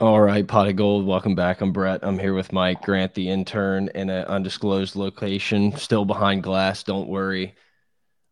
[0.00, 1.06] All right, Pod of Geauxld.
[1.06, 1.60] Welcome back.
[1.60, 2.04] I'm Brett.
[2.04, 6.84] I'm here with Mike Grant, the intern, in an undisclosed location, still behind glass.
[6.84, 7.56] Don't worry.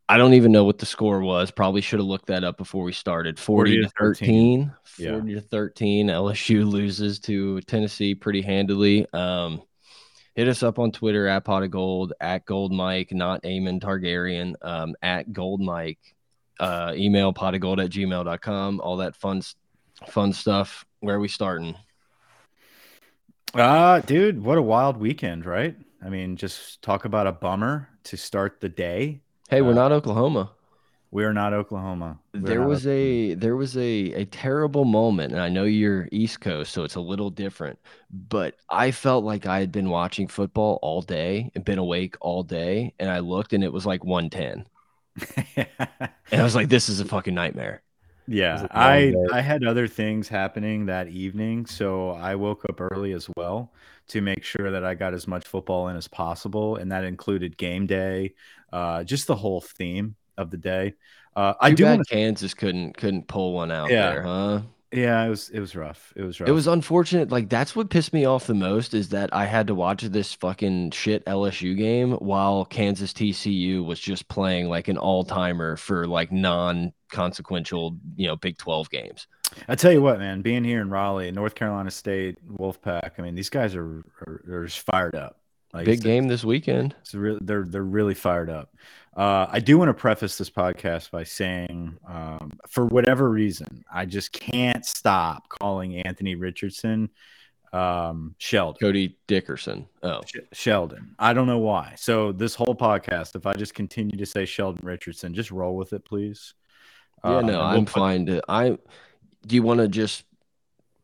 [0.09, 1.51] I don't even know what the score was.
[1.51, 3.37] Probably should have looked that up before we started.
[3.37, 4.73] 40, 40 to 13.
[4.95, 5.41] 13 40 yeah.
[5.41, 6.07] to 13.
[6.07, 9.13] LSU loses to Tennessee pretty handily.
[9.13, 9.61] Um,
[10.37, 14.55] hit us up on Twitter at Pod of Geauxld, at gold mike, not Aemond Targaryen,
[14.63, 16.15] um, at gold mike.
[16.61, 18.81] Uh, email Pod of Geauxld at gmail.com.
[18.81, 19.43] All that fun,
[20.07, 20.87] fun stuff.
[21.07, 21.77] Where are we starting?
[23.55, 25.77] Uh, dude, what a wild weekend, right?
[26.05, 29.21] I mean, just talk about a bummer to start the day.
[29.49, 30.51] Hey, we're uh, not Oklahoma.
[31.13, 32.19] We are not Oklahoma.
[32.35, 32.89] We're there not was Oklahoma.
[32.89, 36.97] a there was a a terrible moment, and I know you're East Coast, so it's
[36.97, 37.79] a little different.
[38.11, 42.43] But I felt like I had been watching football all day and been awake all
[42.43, 44.67] day, and I looked and it was like 110.
[46.33, 47.83] and I was like, "This is a fucking nightmare."
[48.29, 53.29] Yeah, I I had other things happening that evening, so I woke up early as
[53.37, 53.73] well
[54.09, 57.57] to make sure that I got as much football in as possible, and that included
[57.57, 58.35] game day,
[58.73, 60.95] uh, just the whole theme of the day.
[61.37, 62.05] Uh, I do wanna...
[62.05, 64.11] Kansas couldn't couldn't pull one out yeah.
[64.11, 64.61] there, huh?
[64.97, 66.13] Yeah, it was it was rough.
[66.17, 66.49] It was rough.
[66.49, 67.31] It was unfortunate.
[67.31, 70.33] Like that's what pissed me off the most is that I had to watch this
[70.33, 76.07] fucking shit LSU game while Kansas TCU was just playing like an all timer for
[76.07, 79.27] like non consequential, you know, Big Twelve games.
[79.69, 83.13] I tell you what, man, being here in Raleigh, North Carolina State, Wolfpack.
[83.19, 85.41] I mean, these guys are are, are just fired up.
[85.73, 86.95] Like big game this weekend.
[87.03, 88.71] It's really, they're they're really fired up.
[89.17, 94.05] Uh, I do want to preface this podcast by saying, um, for whatever reason, I
[94.05, 97.09] just can't stop calling Anthony Richardson
[97.73, 98.79] um, Sheldon.
[98.79, 99.87] Cody Dickerson.
[100.03, 101.15] Oh, Sh Sheldon.
[101.19, 101.95] I don't know why.
[101.97, 105.95] So this whole podcast, if I just continue to say Sheldon Richardson, just roll with
[105.95, 106.53] it, please.
[107.25, 108.27] Yeah, uh, no, I'm fine.
[108.27, 108.79] To, I.
[109.47, 110.25] Do you want to just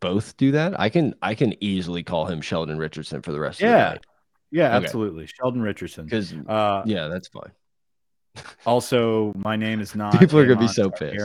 [0.01, 0.79] both do that?
[0.79, 1.15] I can.
[1.23, 3.69] I can easily call him Sheldon Richardson for the rest yeah.
[3.69, 4.05] of the day.
[4.51, 4.85] Yeah, okay.
[4.85, 5.27] absolutely.
[5.27, 6.05] Sheldon Richardson.
[6.05, 7.53] Because uh, yeah, that's fine
[8.67, 10.19] also, my name is not.
[10.19, 11.19] People are gonna be so pissed.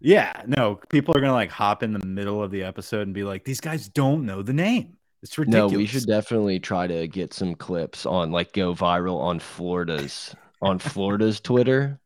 [0.00, 3.24] Yeah, no, people are gonna like hop in the middle of the episode and be
[3.24, 5.72] like, "These guys don't know the name." It's ridiculous.
[5.72, 10.34] No, we should definitely try to get some clips on like go viral on Florida's
[10.62, 12.00] on Florida's Twitter.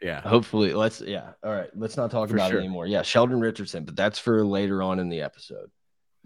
[0.00, 0.20] Yeah.
[0.20, 1.32] Hopefully, let's yeah.
[1.42, 2.60] All right, let's not talk for about sure.
[2.60, 2.86] it anymore.
[2.86, 5.70] Yeah, Sheldon Richardson, but that's for later on in the episode.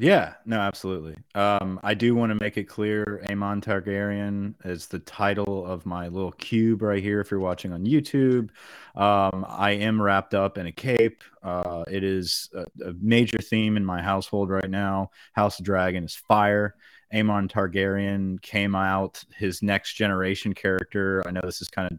[0.00, 1.16] Yeah, no, absolutely.
[1.34, 6.06] Um, I do want to make it clear Aemond Targaryen is the title of my
[6.06, 7.20] little cube right here.
[7.20, 8.50] If you're watching on YouTube,
[8.94, 11.25] um, I am wrapped up in a cape.
[11.42, 15.10] Uh, it is a, a, major theme in my household right now.
[15.32, 16.76] House of Dragon is fire.
[17.12, 21.25] Aemond Targaryen came out, his next generation character.
[21.26, 21.98] I know this is kind of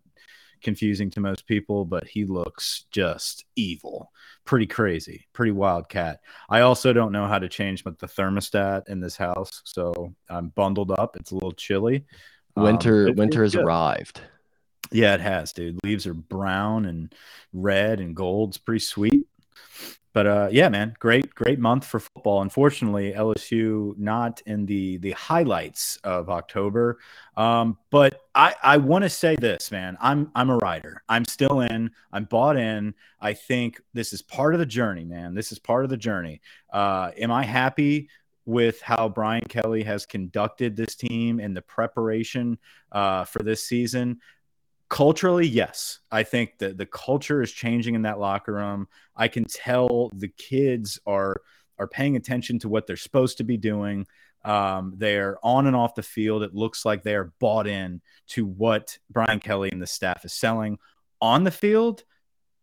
[0.61, 4.11] confusing to most people, but he looks just evil.
[4.45, 6.21] Pretty crazy, pretty wild cat.
[6.49, 10.91] I also don't know how to change the thermostat in this house, so I'm bundled
[10.91, 11.15] up.
[11.15, 12.05] It's a little chilly.
[12.55, 14.21] Winter um, winter has arrived.
[14.91, 15.79] Yeah, it has, dude.
[15.83, 17.13] Leaves are brown and
[17.53, 18.49] red and gold.
[18.49, 19.27] It's pretty sweet
[20.11, 22.41] but uh, yeah, man, great, great month for football.
[22.41, 26.99] Unfortunately, LSU not in the the highlights of October.
[27.37, 29.97] Um, but I I want to say this, man.
[30.01, 31.03] I'm I'm a rider.
[31.07, 31.91] I'm still in.
[32.11, 32.95] I'm bought in.
[33.21, 35.35] I think this is part of the journey, man.
[35.35, 36.41] This is part of the journey.
[36.71, 38.09] Uh, am I happy?
[38.45, 42.57] With how Brian Kelly has conducted this team and the preparation
[42.91, 44.21] uh, for this season,
[44.89, 45.99] culturally yes.
[46.11, 48.87] I think that the culture is changing in that locker room.
[49.15, 51.41] I can tell the kids are
[51.77, 54.05] are paying attention to what they're supposed to be doing.
[54.43, 56.43] Um, they're on and off the field.
[56.43, 60.33] It looks like they are bought in to what brian kelly and the staff is
[60.33, 60.77] selling.
[61.21, 62.03] On the field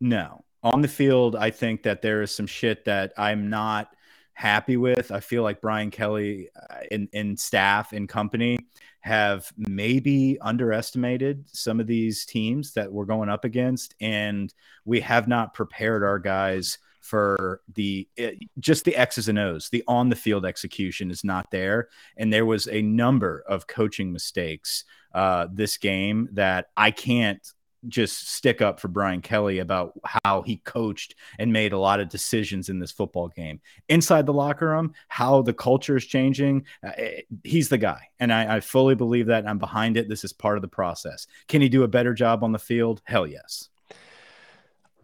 [0.00, 0.44] no.
[0.62, 3.88] On the field i think that there is some shit that i'm not
[4.36, 5.10] happy with.
[5.10, 6.50] I feel like Brian Kelly
[6.90, 8.58] and, uh, and staff and company
[9.06, 14.52] have maybe underestimated some of these teams that we're going up against, and
[14.84, 19.68] we have not prepared our guys for the eh, just the X's and O's.
[19.70, 24.12] The on the field execution is not there, and there was a number of coaching
[24.12, 24.82] mistakes
[25.14, 27.46] uh, this game that I can't
[27.88, 32.08] just stick up for Brian Kelly about how he coached and made a lot of
[32.08, 33.60] decisions in this football game.
[33.88, 38.08] Inside the locker room, how the culture is changing, uh, eh, he's the guy.
[38.18, 39.46] And I, I, fully believe that.
[39.46, 40.08] I'm behind it.
[40.08, 41.26] This is part of the process.
[41.48, 43.02] Can he do a better job on the field?
[43.04, 43.68] Hell yes.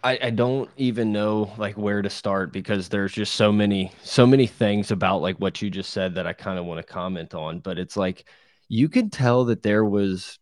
[0.05, 4.26] I, I don't even know like where to start because there's just so many so
[4.26, 7.34] many things about like what you just said that I kind of want to comment
[7.34, 7.61] on.
[7.61, 8.29] But it's like
[8.69, 10.38] you can tell that there was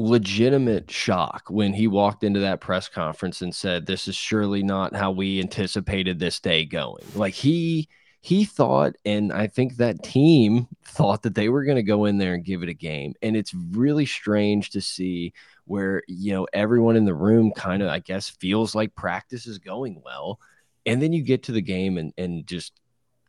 [0.00, 4.96] legitimate shock when he walked into that press conference and said, This is surely not
[4.96, 7.04] how we anticipated this day going.
[7.14, 7.88] Like he
[8.22, 12.18] he thought, and I think that team thought that they were going to go in
[12.18, 13.14] there and give it a game.
[13.22, 15.32] And it's really strange to see
[15.64, 19.58] where, you know, everyone in the room kind of, I guess, feels like practice is
[19.58, 20.38] going well.
[20.84, 22.72] And then you get to the game and, and just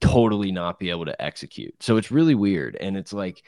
[0.01, 1.75] totally not be able to execute.
[1.81, 2.75] So it's really weird.
[2.75, 3.43] And it's like,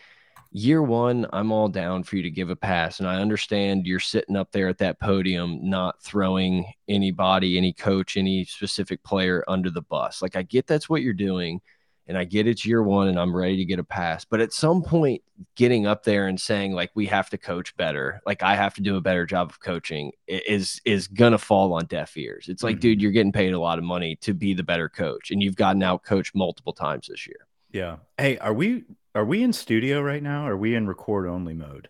[0.54, 3.00] year one, I'm all down for you to give a pass.
[3.00, 8.16] And I understand you're sitting up there at that podium, not throwing anybody, any coach,
[8.16, 10.22] any specific player under the bus.
[10.22, 11.60] Like, I get that's what you're doing.
[12.06, 14.26] And I get it's year one and I'm ready to get a pass.
[14.26, 15.24] But at some point,
[15.56, 18.82] getting up there and saying, like, we have to coach better, like, I have to
[18.82, 22.50] do a better job of coaching is, is going to fall on deaf ears.
[22.50, 22.82] It's like, mm -hmm.
[22.82, 25.32] dude, you're getting paid a lot of money to be the better coach.
[25.32, 27.48] And you've gotten out coached multiple times this year.
[27.72, 27.98] Yeah.
[28.18, 28.84] Hey, are we
[29.16, 30.48] are we in studio right now?
[30.48, 31.90] are we in record only mode?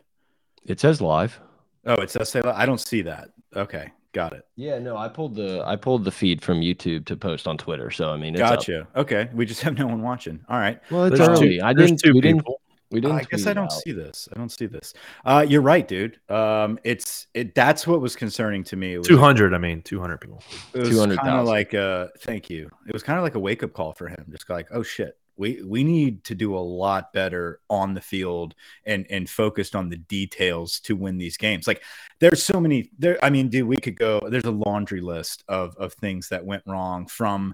[0.66, 1.40] It says live.
[1.86, 2.56] Oh, it says say live.
[2.56, 3.30] I don't see that.
[3.56, 4.46] Okay, got it.
[4.56, 7.92] Yeah, no, I pulled the I pulled the feed from YouTube to post on Twitter.
[7.92, 8.82] So I mean, gotcha.
[8.82, 8.98] Up.
[8.98, 10.40] Okay, we just have no one watching.
[10.50, 10.80] All right.
[10.90, 11.60] Well, it's there's early.
[11.60, 11.98] Two, I didn't.
[11.98, 12.40] Two we people.
[12.40, 12.58] didn't.
[12.92, 13.18] We didn't.
[13.18, 13.72] I guess I don't out.
[13.72, 14.30] see this.
[14.32, 14.94] I don't see this.
[15.26, 16.20] Uh, you're right, dude.
[16.30, 17.56] Um, it's it.
[17.56, 19.00] That's what was concerning to me.
[19.02, 19.56] Two hundred.
[19.56, 20.44] I mean, two hundred people.
[20.74, 22.70] It was kind of like uh, thank you.
[22.88, 24.26] It was kind of like a wake up call for him.
[24.30, 28.56] Just like, oh shit, we we need to do a lot better on the field
[28.86, 31.68] and and focused on the details to win these games.
[31.68, 31.82] Like
[32.24, 35.76] there's so many there i mean dude we could go there's a laundry list of
[35.76, 37.54] of things that went wrong from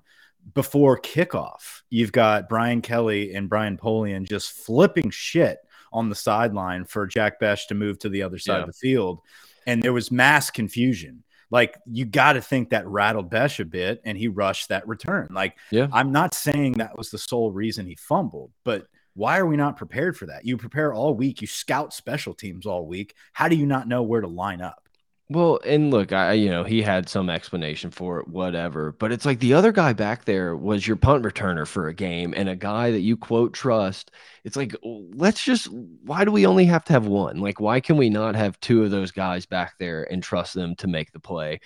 [0.54, 1.82] before kickoff.
[1.90, 5.58] You've got brian kelly and brian polian just flipping shit
[5.92, 8.62] on the sideline for jack bech to move to the other side yeah.
[8.62, 9.22] of the field.
[9.66, 14.02] And there was mass confusion like you got to think that rattled Bech a bit
[14.04, 15.30] and he rushed that return.
[15.32, 19.46] Like, yeah, I'm not saying that was the sole reason he fumbled, but why are
[19.46, 20.46] we not prepared for that?
[20.46, 23.16] You prepare all week, you scout special teams all week.
[23.34, 24.89] How do you not know where to line up?
[25.32, 28.94] Well, and look, I you know he had some explanation for it, whatever.
[28.94, 32.34] But it's like the other guy back there was your punt returner for a game,
[32.36, 34.10] and a guy that you quote trust.
[34.44, 37.40] It's like let's just why do we only have to have one?
[37.42, 40.76] Like why can we not have two of those guys back there and trust them
[40.78, 41.60] to make the play?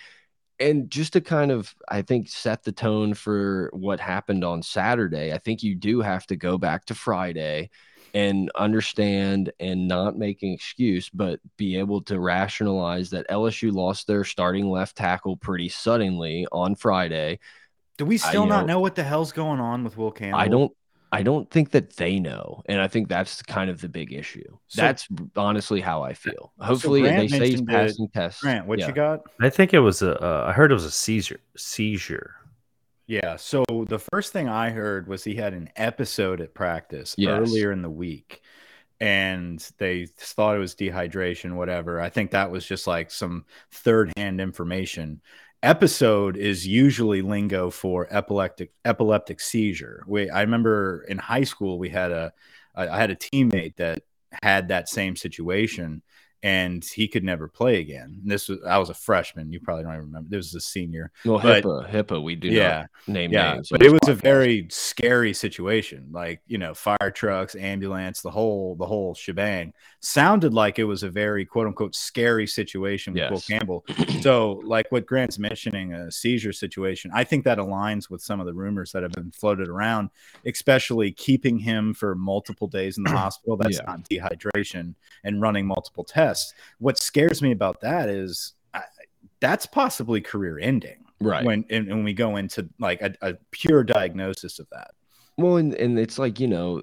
[0.60, 5.32] And just to kind of, I think, set the tone for what happened on Saturday,
[5.32, 7.70] I think you do have to go back to Friday
[8.14, 14.06] and understand and not make an excuse, but be able to rationalize that LSU lost
[14.06, 17.40] their starting left tackle pretty suddenly on Friday.
[17.98, 20.38] Do we still I, not know, know, what the hell's going on with Will Campbell?
[20.38, 20.72] I don't.
[21.12, 24.58] I don't think that they know, and I think that's kind of the big issue.
[24.66, 25.06] So, that's
[25.36, 26.52] honestly how I feel.
[26.58, 28.40] Hopefully, so they say he's passing tests.
[28.40, 28.88] Grant, what yeah.
[28.88, 29.20] you got?
[29.40, 30.20] I think it was a.
[30.20, 31.38] Uh, I heard it was a seizure.
[31.56, 32.34] Seizure.
[33.06, 33.36] Yeah.
[33.36, 37.38] So the first thing I heard was he had an episode at practice yes.
[37.38, 38.42] earlier in the week
[39.00, 42.00] and they thought it was dehydration, whatever.
[42.00, 45.20] I think that was just like some third hand information.
[45.62, 50.04] Episode is usually lingo for epileptic epileptic seizure.
[50.06, 52.32] We I remember in high school we had a
[52.74, 54.02] I had a teammate that
[54.42, 56.02] had that same situation
[56.44, 58.20] and he could never play again.
[58.22, 59.50] And this was I was a freshman.
[59.50, 60.28] You probably don't even remember.
[60.28, 61.10] This was a senior.
[61.24, 63.70] Well, but, HIPAA, HIPAA, we do yeah, name yeah, names.
[63.70, 64.10] But it was podcast.
[64.10, 66.08] a very scary situation.
[66.12, 69.72] Like you know, fire trucks, ambulance, the whole the whole shebang.
[70.00, 73.30] Sounded like it was a very quote unquote scary situation with yes.
[73.30, 73.86] Will Campbell.
[74.20, 77.10] so, like what Grant's mentioning, a seizure situation.
[77.14, 80.10] I think that aligns with some of the rumors that have been floated around,
[80.44, 83.56] especially keeping him for multiple days in the hospital.
[83.56, 83.84] That's yeah.
[83.86, 86.33] not dehydration and running multiple tests
[86.78, 88.82] what scares me about that is I,
[89.40, 91.04] that's possibly career ending.
[91.20, 91.44] Right.
[91.44, 94.92] When and, when we go into like a, a pure diagnosis of that.
[95.36, 96.82] Well, and, and it's like, you know,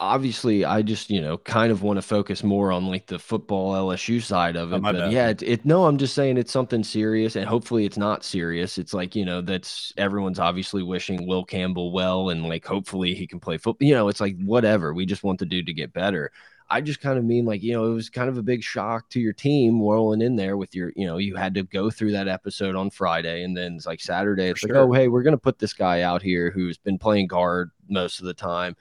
[0.00, 3.72] obviously I just, you know, kind of want to focus more on like the football
[3.72, 4.78] LSU side of oh, it.
[4.78, 7.96] Oh, but yeah, it, it, no, I'm just saying it's something serious and hopefully it's
[7.96, 8.78] not serious.
[8.78, 13.26] It's like, you know, that's everyone's obviously wishing Will Campbell well and like hopefully he
[13.26, 13.86] can play football.
[13.86, 14.92] You know, it's like whatever.
[14.94, 16.32] We just want the dude to get better.
[16.70, 19.08] I just kind of mean like, you know, it was kind of a big shock
[19.10, 22.12] to your team rolling in there with your, you know, you had to go through
[22.12, 24.88] that episode on Friday and then it's like Saturday, it's For like, sure.
[24.88, 28.20] oh, hey, we're going to put this guy out here who's been playing guard most
[28.20, 28.76] of the time.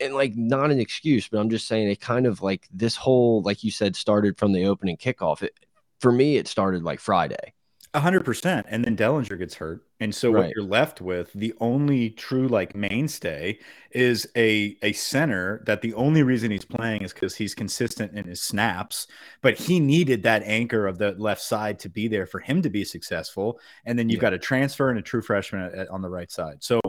[0.00, 3.42] And like, not an excuse, but I'm just saying it kind of like this whole,
[3.42, 5.42] like you said, started from the opening kickoff.
[5.42, 5.58] It,
[6.00, 7.54] for me, it started like Friday
[8.02, 8.66] hundred percent.
[8.68, 9.84] And then Dellinger gets hurt.
[9.98, 10.44] And so right.
[10.44, 13.58] what you're left with, the only true like mainstay
[13.92, 18.26] is a a center that the only reason he's playing is because he's consistent in
[18.26, 19.06] his snaps.
[19.40, 22.70] But he needed that anchor of the left side to be there for him to
[22.70, 23.58] be successful.
[23.84, 24.22] And then you've yeah.
[24.22, 26.62] got a transfer and a true freshman at, at, on the right side.
[26.62, 26.80] So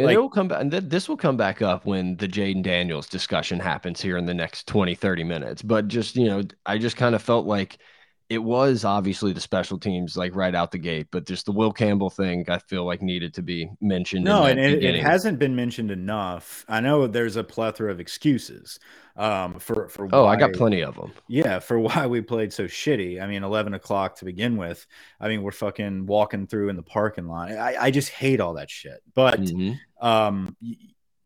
[0.00, 2.28] and like, it will come back and th this will come back up when the
[2.28, 5.62] Jayden Daniels discussion happens here in the next 20, 30 minutes.
[5.62, 7.78] But just, you know, I just kind of felt like
[8.30, 11.72] it was obviously the special teams like right out the gate, but just the Will
[11.72, 14.24] Campbell thing I feel like needed to be mentioned.
[14.24, 16.64] No, and it, it, hasn't been mentioned enough.
[16.68, 18.78] I know there's a plethora of excuses
[19.16, 20.08] um, for for.
[20.12, 21.12] Oh, why, I got plenty of them.
[21.26, 23.20] Yeah, for why we played so shitty.
[23.20, 24.86] I mean, eleven o'clock to begin with.
[25.20, 27.50] I mean, we're fucking walking through in the parking lot.
[27.50, 29.02] I, I just hate all that shit.
[29.12, 30.06] But mm -hmm.
[30.06, 30.56] um,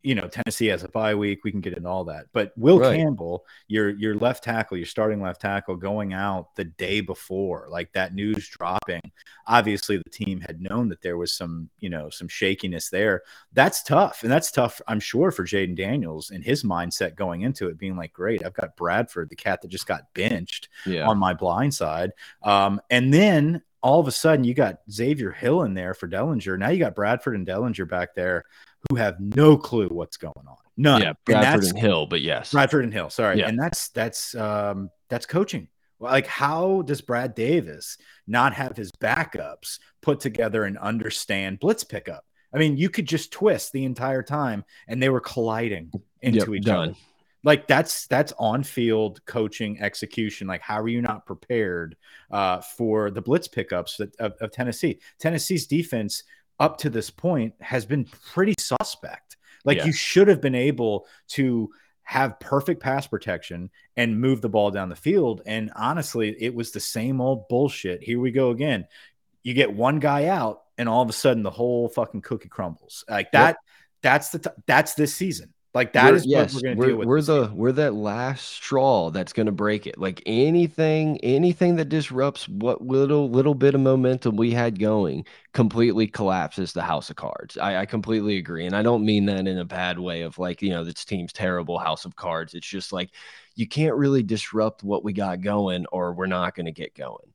[0.04, 1.42] you know Tennessee has a bye week.
[1.42, 2.26] We can get into all that.
[2.32, 2.96] But Will right.
[2.96, 7.90] Campbell, your your left tackle, your starting left tackle, going out the day before, like
[7.94, 9.00] that news dropping.
[9.46, 13.23] Obviously, the team had known that there was some you know some shakiness there.
[13.54, 14.80] That's tough, and that's tough.
[14.87, 18.54] I'm sure for Jayden Daniels and his mindset going into it, being like, great, I've
[18.54, 21.08] got Bradford, the cat that just got benched yeah.
[21.08, 25.62] on my blind side, um, and then all of a sudden you got Xavier Hill
[25.62, 26.58] in there for Dellinger.
[26.58, 28.44] Now you got Bradford and Dellinger back there
[28.91, 30.57] who have no clue what's going on.
[30.76, 31.03] None.
[31.03, 33.11] Yeah, Bradford and, and Hill, but yes, Bradford and Hill.
[33.11, 33.49] Sorry, yeah.
[33.49, 35.69] and that's that's um, that's coaching.
[36.00, 42.25] Like, how does Brad Davis not have his backups put together and understand blitz pickup?
[42.53, 46.49] I mean, you could just twist the entire time, and they were colliding into yep,
[46.49, 46.91] each done.
[46.91, 46.99] other.
[47.45, 50.47] Like that's that's on field coaching execution.
[50.47, 51.95] Like, how are you not prepared
[52.31, 54.99] uh, for the blitz pickups of, of Tennessee?
[55.21, 56.25] Tennessee's defense
[56.61, 59.37] up to this point has been pretty suspect.
[59.64, 59.87] Like yeah.
[59.87, 61.70] you should have been able to
[62.04, 65.42] have perfect pass protection and move the ball down the field.
[65.46, 68.02] And honestly, it was the same old bullshit.
[68.02, 68.87] Here we go again.
[69.42, 73.04] You get one guy out, and all of a sudden the whole fucking cookie crumbles.
[73.08, 73.49] Like that.
[73.49, 73.56] Yep.
[74.02, 75.54] That's the that's this season.
[75.75, 77.09] Like that we're, is yes, what we're with.
[77.09, 79.99] We're the we're that last straw that's gonna break it.
[79.99, 86.07] Like anything, anything that disrupts what little little bit of momentum we had going completely
[86.07, 87.59] collapses the house of cards.
[87.59, 88.66] I, I completely agree.
[88.66, 91.33] And I don't mean that in a bad way of like, you know, this team's
[91.33, 92.54] terrible house of cards.
[92.54, 93.11] It's just like
[93.57, 97.33] you can't really disrupt what we got going or we're not gonna get going.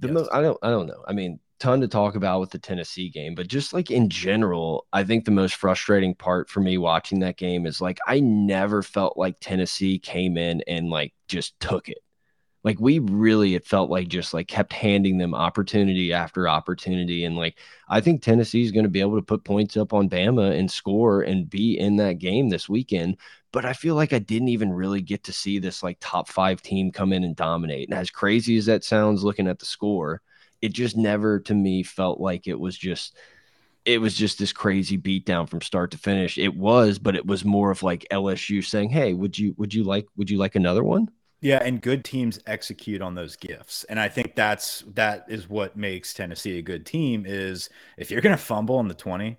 [0.00, 0.14] The yes.
[0.14, 1.04] most I don't I don't know.
[1.06, 4.86] I mean, ton to talk about with the Tennessee game, but just like in general,
[4.92, 8.82] I think the most frustrating part for me watching that game is like I never
[8.82, 11.98] felt like Tennessee came in and like just took it.
[12.64, 17.36] Like we really it felt like just like kept handing them opportunity after opportunity and
[17.36, 20.58] like I think Tennessee is going to be able to put points up on Bama
[20.58, 23.16] and score and be in that game this weekend,
[23.52, 26.60] but I feel like I didn't even really get to see this like top 5
[26.62, 27.88] team come in and dominate.
[27.88, 30.20] And as crazy as that sounds looking at the score,
[30.62, 33.16] it just never to me felt like it was just
[33.84, 36.36] it was just this crazy beatdown from start to finish.
[36.36, 39.84] It was, but it was more of like LSU saying, "Hey, would you would you
[39.84, 41.08] like would you like another one?"
[41.40, 43.84] Yeah, and good teams execute on those gifts.
[43.84, 48.20] And I think that's that is what makes Tennessee a good team is if you're
[48.20, 49.38] going to fumble in the 20,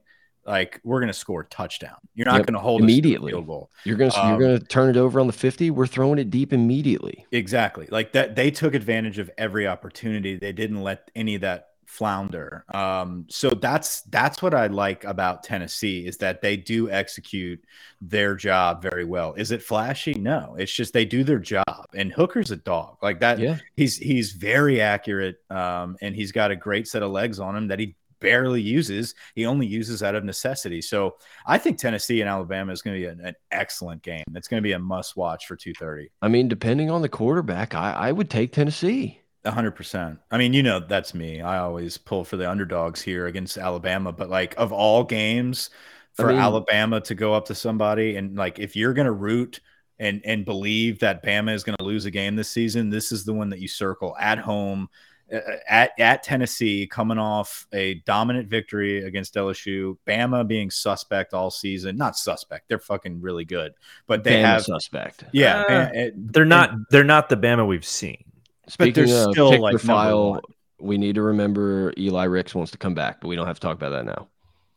[0.50, 1.98] like we're going to score a touchdown.
[2.16, 2.48] You're not yep.
[2.48, 3.32] going to hold immediately.
[3.32, 3.70] field goal.
[3.84, 5.70] You're going to um, you're going to turn it over on the 50.
[5.70, 7.26] We're throwing it deep immediately.
[7.32, 7.88] Exactly.
[7.92, 10.36] Like that they took advantage of every opportunity.
[10.38, 12.66] They didn't let any of that flounder.
[12.74, 17.64] Um, so that's that's what I like about Tennessee is that they do execute
[18.00, 19.34] their job very well.
[19.34, 20.14] Is it flashy?
[20.14, 21.66] No, it's just they do their job.
[21.96, 23.40] And Hooker's a dog like that.
[23.40, 23.58] Yeah.
[23.76, 27.68] He's he's very accurate, um, and he's got a great set of legs on him
[27.68, 29.16] that he barely uses.
[29.36, 30.82] He only uses out of necessity.
[30.82, 34.24] So I think Tennessee and Alabama is going to be an, an excellent game.
[34.36, 36.08] It's going to be a must watch for 2:30.
[36.22, 39.22] I mean, depending on the quarterback, I, I would take Tennessee.
[39.46, 40.20] hundred percent.
[40.32, 41.42] I mean, you know, that's me.
[41.42, 44.12] I always pull for the underdogs here against Alabama.
[44.12, 45.70] But like of all games
[46.14, 49.62] for I mean, Alabama to go up to somebody and like if you're gonna root
[50.00, 53.26] and and believe that Bama is going to lose a game this season, this is
[53.26, 54.90] the one that you circle at home
[55.32, 59.98] at at Tennessee, coming off a dominant victory against LSU.
[60.08, 62.68] Bama being suspect all season, not suspect.
[62.68, 63.74] They're fucking really good,
[64.08, 65.24] but they Bama have suspect.
[65.32, 66.72] Yeah, uh, and, they're not.
[66.72, 68.24] And, they're not the Bama we've seen.
[68.68, 70.42] Speaking but they're of still pick like the file.
[70.80, 73.62] We need to remember Eli Ricks wants to come back, but we don't have to
[73.62, 74.28] talk about that now.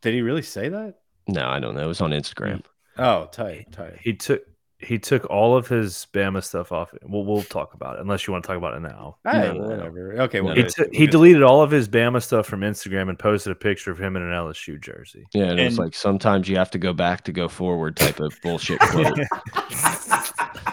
[0.01, 0.95] Did he really say that?
[1.27, 1.83] No, I don't know.
[1.85, 2.63] It was on Instagram.
[2.97, 3.97] Oh, tight, tight.
[4.01, 4.43] He took
[4.83, 6.93] he took all of his Bama stuff off.
[7.03, 9.17] Well, we'll talk about it unless you want to talk about it now.
[9.25, 10.21] no, whatever.
[10.23, 10.41] Okay.
[10.41, 13.91] Well, he, he deleted all of his Bama stuff from Instagram and posted a picture
[13.91, 15.25] of him in an LSU jersey.
[15.33, 18.19] Yeah, and, and it's like sometimes you have to go back to go forward type
[18.19, 19.17] of bullshit quote.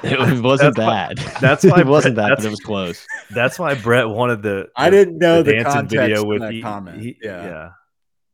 [0.04, 1.18] it wasn't that's bad.
[1.24, 3.06] Why, that's why it wasn't that, but it was close.
[3.30, 4.68] That's why Brett wanted the.
[4.74, 7.00] the I didn't know the, the context video with that he, comment.
[7.00, 7.44] He, yeah.
[7.44, 7.70] yeah.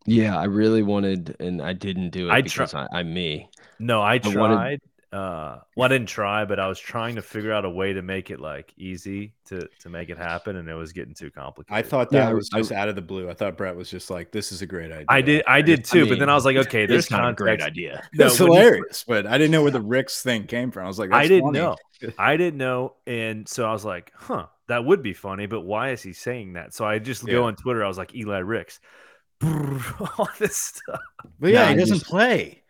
[0.08, 3.50] Yeah, I really wanted, and I didn't do it I because I, I'm me.
[3.80, 4.36] No, I tried.
[4.36, 4.80] Wanted,
[5.12, 8.02] uh well i didn't try but i was trying to figure out a way to
[8.02, 11.72] make it like easy to to make it happen and it was getting too complicated
[11.78, 14.10] i thought that yeah, was just out of the blue i thought brett was just
[14.10, 16.28] like this is a great idea i did i did too I mean, but then
[16.28, 19.26] i was like okay this is not a great idea that's no, hilarious you, but
[19.26, 21.58] i didn't know where the ricks thing came from i was like i didn't funny.
[21.60, 21.76] know
[22.18, 25.90] i didn't know and so i was like huh that would be funny, but why
[25.90, 26.74] is he saying that?
[26.74, 27.84] So I just go on Twitter.
[27.84, 28.80] I was like, Eli Ricks,
[29.42, 31.00] all this stuff.
[31.38, 32.62] But yeah, Nah, he doesn't just- play.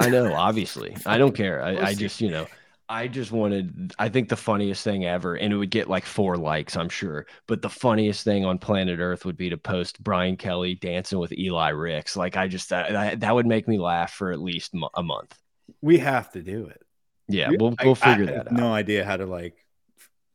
[0.00, 0.96] I know, obviously.
[1.06, 1.62] I don't care.
[1.62, 2.46] I, I just, you know,
[2.88, 6.36] I just wanted, I think the funniest thing ever, and it would get like four
[6.36, 7.26] likes, I'm sure.
[7.46, 11.32] But the funniest thing on planet Earth would be to post Brian Kelly dancing with
[11.32, 12.16] Eli Ricks.
[12.16, 15.38] Like, I just, that, that, would make me laugh for at least a month.
[15.80, 16.82] We have to do it.
[17.28, 18.52] Yeah, We- we'll, we'll figure I that out.
[18.52, 19.64] No idea how to like,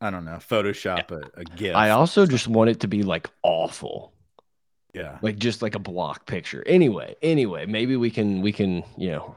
[0.00, 1.76] I don't know, Photoshop a, a GIF.
[1.76, 4.12] I also just want it to be like awful,
[4.94, 5.18] yeah.
[5.22, 6.64] like just like a block picture.
[6.66, 9.36] Anyway, anyway, maybe we can, we can, you know,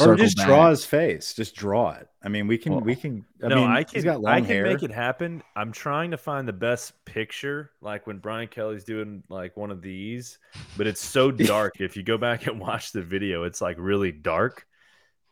[0.00, 0.46] Or just back.
[0.46, 1.34] draw his face.
[1.34, 2.08] Just draw it.
[2.22, 2.72] I mean, we can.
[2.72, 3.26] Well, we can.
[3.42, 4.04] I no, mean, I he's can.
[4.04, 4.64] got long I can hair.
[4.64, 5.42] make it happen.
[5.54, 9.82] I'm trying to find the best picture, like when Brian Kelly's doing like one of
[9.82, 10.38] these,
[10.78, 11.74] but it's so dark.
[11.80, 14.66] if you go back and watch the video, it's like really dark,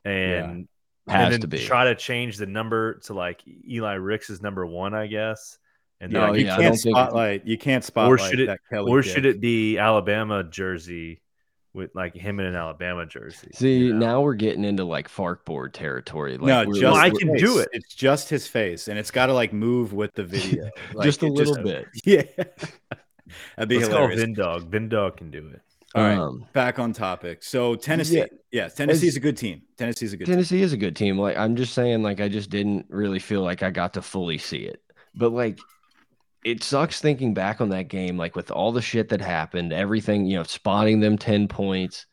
[0.04, 0.68] and
[1.08, 1.58] Has and then to be.
[1.58, 5.58] try to change the number to like Eli Ricks is number one, I guess.
[6.02, 7.46] And Yeah, No, then, you yeah, can't don't think- spotlight.
[7.46, 8.90] You can't spotlight should it- that Kelly.
[8.90, 11.20] or should it be Alabama jersey
[11.72, 13.48] with like him in an Alabama jersey?
[13.52, 13.98] See, you know?
[14.06, 16.36] now we're getting into like fark board territory.
[16.36, 17.68] Like, no, we're- just I can do it.
[17.72, 21.22] It's just his face, and it's got to like move with the video, Like, just
[21.22, 21.86] a it little bit.
[22.04, 22.22] Yeah,
[23.56, 24.20] that'd be Let's call hilarious.
[24.20, 24.68] Vin Dog.
[24.70, 25.60] Vin Dog can do it.
[25.94, 27.42] All right, Um, back on topic.
[27.42, 28.24] So Tennessee, Yeah.
[28.52, 29.62] yeah, Tennessee's a good team.
[29.76, 30.34] Tennessee's a good team.
[30.34, 31.18] Tennessee is a good team.
[31.18, 34.38] Like I'm just saying, like I just didn't really feel like I got to fully
[34.38, 34.80] see it.
[35.16, 35.58] But like
[36.44, 40.26] it sucks thinking back on that game, like with all the shit that happened, everything,
[40.26, 42.06] you know, spotting them 10 points.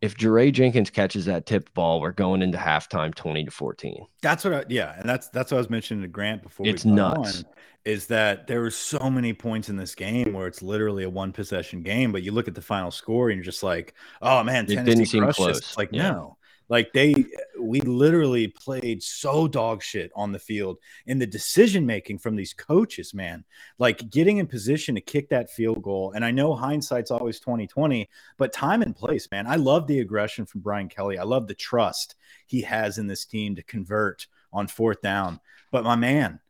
[0.00, 4.06] If Jaray Jenkins catches that tip ball, we're going into halftime 20 to 14.
[4.22, 6.68] That's what I, yeah, and that's that's what I was mentioning to Grant before.
[6.68, 7.38] It's we nuts.
[7.38, 7.44] on,
[7.84, 11.32] is that there were so many points in this game where it's literally a one
[11.32, 14.66] possession game, but you look at the final score and you're just like, oh man,
[14.66, 15.58] It Tennessee didn't seem close.
[15.58, 16.10] It's like Yeah.
[16.10, 16.37] no,
[16.68, 17.24] like they
[17.58, 22.52] we literally played so dog shit on the field in the decision making from these
[22.52, 23.44] coaches, man.
[23.78, 26.12] Like getting in position to kick that field goal.
[26.14, 29.46] And I know hindsight's always 2020, but time and place, man.
[29.46, 31.18] I love the aggression from Brian Kelly.
[31.18, 35.40] I love the trust he has in this team to convert on fourth down.
[35.70, 36.40] But my man,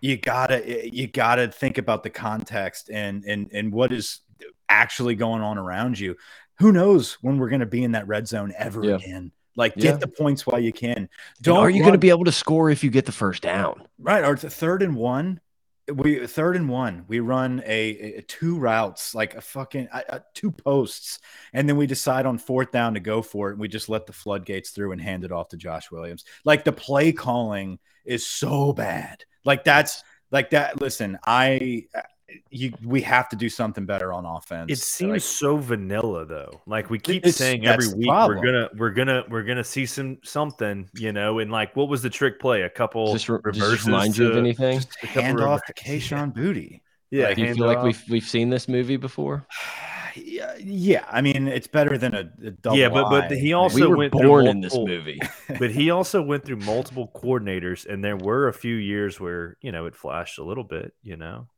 [0.00, 4.20] you gotta eh, you gotta think about the context and and and what is
[4.68, 6.16] actually going on around you.
[6.58, 8.96] Who knows when we're gonna be in that red zone ever Yeah.
[8.96, 9.32] again?
[9.56, 9.92] Like Yeah.
[9.92, 11.08] get the points while you can.
[11.42, 13.42] Don't, Don't are you going to be able to score if you get the first
[13.42, 13.86] down?
[13.98, 15.40] right or it's a third and one
[15.92, 20.18] we third and one we run a, a two routes like a fucking uh, uh,
[20.34, 21.18] two posts
[21.52, 24.06] and then we decide on fourth down to go for it and we just let
[24.06, 28.24] the floodgates through and hand it off to josh williams like the play calling is
[28.24, 31.84] so bad like that's like that listen i
[32.50, 36.60] you we have to do something better on offense It seems Like, so vanilla though.
[36.66, 38.38] Like we keep saying every week problem.
[38.38, 42.02] we're gonna we're gonna we're gonna see some something, you know, and like what was
[42.02, 42.62] the trick play?
[42.62, 44.78] A couple Does this, re- reverses remind you of anything?
[44.78, 46.80] just a couple hand off to reverse- Kayshon Boutte.
[47.10, 47.84] Yeah, Like, Do you hand feel like off.
[47.84, 49.46] we've we've seen this movie before?
[50.16, 52.76] yeah, yeah, I mean it's better than a, a double.
[52.76, 55.20] Yeah, but- but he also we went through born in this movie.
[55.58, 59.72] but he also went through multiple coordinators, and there were a few years where you
[59.72, 60.92] know it flashed a little bit.
[61.02, 61.48] You know,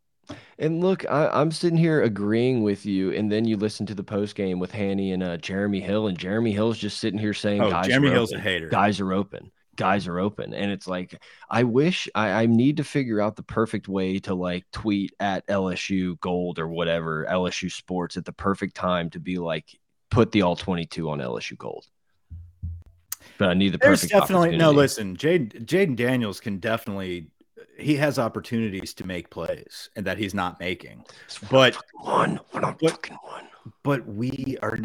[0.58, 4.04] And look, I, I'm sitting here agreeing with you, and then you listen to the
[4.04, 7.60] post game with Hanny and uh, Jeremy Hill, and Jeremy Hill's just sitting here saying,
[7.60, 8.44] oh, "Guys, Jeremy are Hill's a open.
[8.44, 8.68] hater.
[8.68, 9.50] Guys are open.
[9.76, 13.42] Guys are open." And it's like, I wish I, I need to figure out the
[13.42, 18.76] perfect way to like tweet at LSU Gold or whatever LSU Sports at the perfect
[18.76, 19.66] time to be like,
[20.10, 21.86] put the all 22 on LSU Gold.
[23.38, 24.12] But I need the There's perfect.
[24.12, 24.70] definitely no.
[24.70, 27.30] Listen, Jade Jayden Daniels can definitely.
[27.78, 31.04] He has opportunities to make plays, and that he's not making.
[31.50, 33.46] But- one, one on but- fucking one.
[33.82, 34.78] But we are.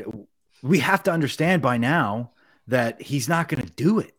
[0.61, 2.31] We have to understand by now
[2.67, 4.13] that he's not going to do it.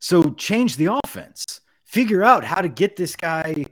[0.00, 1.60] So change the offense.
[1.84, 3.64] Figure out how to get this guy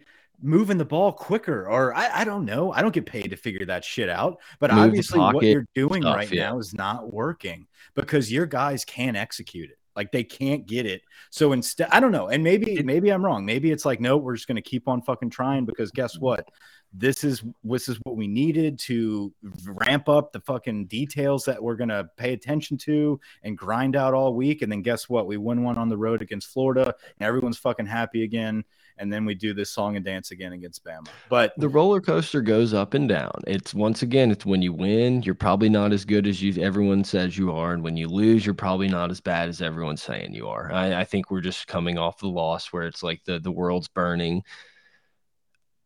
[0.42, 2.72] moving the ball quicker, or I, I don't know.
[2.72, 4.38] I don't get paid to figure that shit out.
[4.58, 6.50] But Move obviously, what you're doing stuff, right yeah.
[6.50, 9.78] now is not working because your guys can't execute it.
[9.96, 11.02] Like they can't get it.
[11.30, 12.28] So instead, I don't know.
[12.28, 13.44] And maybe, maybe I'm wrong.
[13.44, 16.48] Maybe it's like, no, we're just going to keep on fucking trying because guess what?
[16.92, 19.32] This is this is what we needed to
[19.64, 24.12] ramp up the fucking details that we're going to pay attention to and grind out
[24.12, 24.62] all week.
[24.62, 25.28] And then guess what?
[25.28, 28.64] We win one on the road against Florida, and everyone's fucking happy again.
[29.00, 31.08] And then we do this song and dance again against Bama.
[31.30, 33.32] But the roller coaster goes up and down.
[33.46, 37.02] It's once again, it's when you win, you're probably not as good as you everyone
[37.02, 40.34] says you are, and when you lose, you're probably not as bad as everyone's saying
[40.34, 40.70] you are.
[40.70, 43.88] I, I think we're just coming off the loss where it's like the the world's
[43.88, 44.42] burning.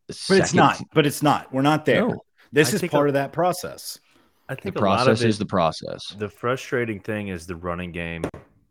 [0.07, 0.81] but it's not.
[0.93, 1.51] But it's not.
[1.53, 2.07] We're not there.
[2.09, 3.97] No, This I is part a- of that process.
[4.47, 6.15] I the think a lot of process it, is the process.
[6.19, 8.23] the frustrating thing is the running game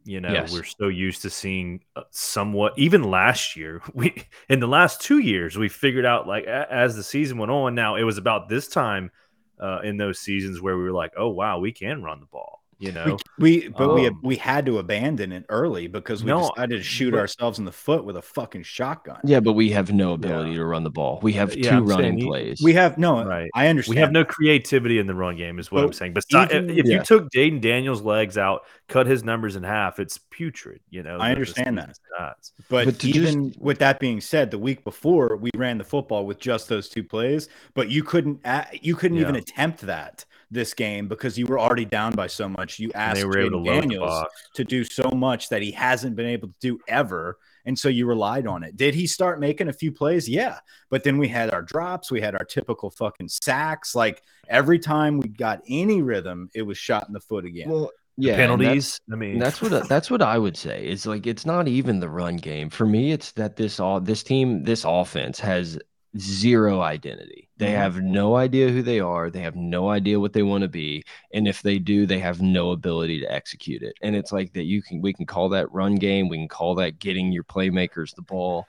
[0.05, 0.53] You know, Yes.
[0.53, 2.75] we're so used to seeing uh, somewhat.
[2.79, 6.97] Even last year, we in the last two years, we figured out like a, as
[6.97, 7.75] the season went on.
[7.75, 9.11] Now it was about this time
[9.59, 12.64] uh, in those seasons where we were like, oh wow, we can run the ball.
[12.85, 16.29] You know, We, we but we Um, we had to abandon it early because we
[16.29, 19.21] No, decided to shoot but- ourselves in the foot with a fucking shotgun.
[19.25, 21.19] Yeah, but we have no ability to run the ball.
[21.23, 22.61] We have Yeah, 2 I'm running you- plays.
[22.63, 23.25] We have no.
[23.25, 23.51] Right.
[23.55, 23.95] I understand.
[23.97, 26.13] we have no creativity in the run game, is what I'm saying.
[26.13, 26.99] But even- if Yeah.
[26.99, 30.81] you took Jayden Daniels' legs out, cut his numbers in half, it's putrid.
[30.91, 32.53] You know, I the- the understand that stats.
[32.69, 35.85] But, But to just- even with that being said, the week before we ran the
[35.85, 38.41] football with just those two plays, but you couldn't
[38.83, 42.79] you couldn't even attempt that this game because you were already down by so much.
[42.79, 46.49] You asked they to Jayden Daniels to do so much that he hasn't been able
[46.49, 47.39] to do ever.
[47.67, 48.77] And so you relied on it.
[48.77, 50.29] Did he start making a few plays?
[50.29, 50.59] Yeah.
[50.91, 53.95] But then we had our drops, we had our typical fucking sacks.
[53.95, 57.69] Like every time we got any rhythm, it was shot in the foot again.
[57.69, 59.01] well, yeah, and penalties.
[59.13, 60.87] I mean, that's what that's what I would say.
[60.87, 63.11] It's like it's not even the run game for me.
[63.11, 65.79] It's that this all this team this offense has
[66.19, 67.49] zero identity.
[67.57, 67.77] They Mhm.
[67.77, 69.31] have no idea who they are.
[69.31, 72.41] They have no idea what they want to be, and if they do, they have
[72.43, 73.95] no ability to execute it.
[74.03, 74.65] And it's like that.
[74.65, 76.29] You can we can call that run game.
[76.29, 78.67] We can call that getting your playmakers the ball.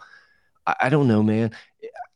[0.68, 1.52] I, I don't know, man.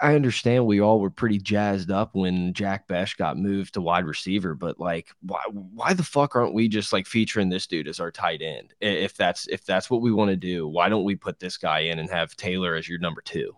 [0.01, 4.05] I understand we all were pretty jazzed up when Jack Bech got moved to wide
[4.05, 7.99] receiver, but like, why why the fuck aren't we just like featuring this dude as
[7.99, 8.73] our tight end?
[8.81, 11.79] If that's if that's what we want to do, why don't we put this guy
[11.81, 13.55] in and have Taylor as your number two?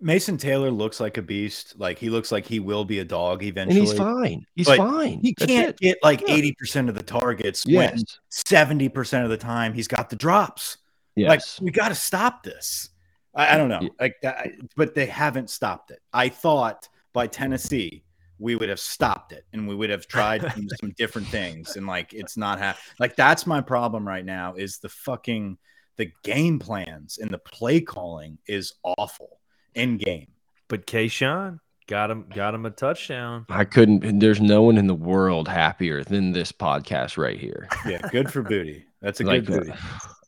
[0.00, 1.78] Mason Taylor looks like a beast.
[1.78, 3.80] Like he looks like he will be a dog And eventually.
[3.80, 4.46] he's fine.
[4.54, 5.20] He's But fine.
[5.22, 6.34] He can't get like Yeah.
[6.36, 7.98] 80% of the targets when
[8.30, 10.78] 70% of the time he's got the drops.
[11.16, 11.28] Yes.
[11.28, 12.88] Like we got to stop this.
[13.34, 13.88] I, I don't know.
[13.98, 16.00] Like that, I- but they haven't stopped it.
[16.12, 18.04] I thought by Tennessee
[18.38, 21.86] we would have stopped it and we would have tried some, some different things and
[21.86, 22.82] like it's not happening.
[22.98, 25.58] Like that's my problem right now is the fucking
[25.96, 29.39] the game plans and the play calling is awful
[29.74, 30.26] in game.
[30.68, 33.46] but Kayshon got him, got him a touchdown.
[33.48, 34.20] I couldn't.
[34.20, 37.68] There's no one in the world happier than this podcast right here.
[37.86, 38.84] Yeah, good for Boutte.
[39.02, 39.72] That's a like good booty.
[39.72, 39.76] uh,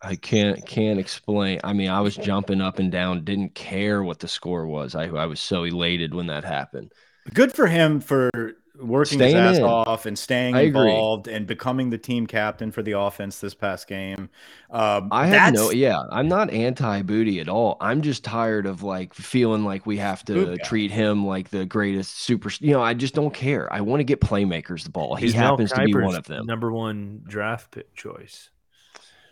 [0.02, 1.60] I can't can't explain.
[1.62, 4.94] I mean, I was jumping up and down, didn't care what the score was.
[4.94, 6.92] I I was so elated when that happened.
[7.34, 8.30] good for him for
[8.78, 9.64] working his ass in.
[9.64, 10.82] off and staying I agree.
[10.82, 14.30] involved and becoming the team captain for the offense this past game.
[14.70, 17.76] Um, I have no, yeah, I'm not anti booty at all.
[17.80, 21.66] I'm just tired of like feeling like we have to Boot treat him like the
[21.66, 22.50] greatest super.
[22.60, 23.72] You know, I just don't care.
[23.72, 25.16] I want to get playmakers the ball.
[25.16, 26.46] He He's happens to be one of them.
[26.46, 28.50] Number one draft pick choice.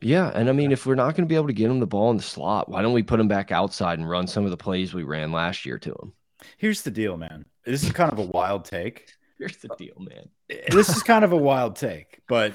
[0.02, 1.86] Yeah, and I mean, if we're not going to be able to get him the
[1.86, 4.50] ball in the slot, why don't we put him back outside and run some of
[4.50, 6.12] the plays we ran last year to him?
[6.56, 7.44] Here's the deal, man.
[7.64, 9.10] This is kind of a wild take.
[9.40, 10.28] Here's the deal, man.
[10.70, 12.54] This is kind of a wild take, but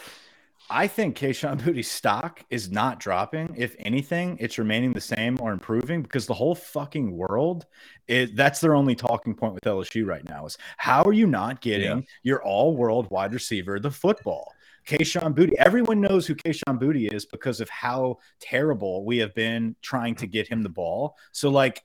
[0.69, 3.55] I think Kayshon Boutte's stock is not dropping.
[3.57, 7.65] If anything, it's remaining the same or improving because the whole fucking world
[8.07, 11.61] is that's their only talking point with LSU right now is how are you not
[11.61, 14.51] getting your all world wide receiver the football?
[14.87, 15.53] Kayshon Boutte.
[15.57, 20.27] Everyone knows who Kayshon Boutte is because of how terrible we have been trying to
[20.27, 21.15] get him the ball.
[21.31, 21.83] So like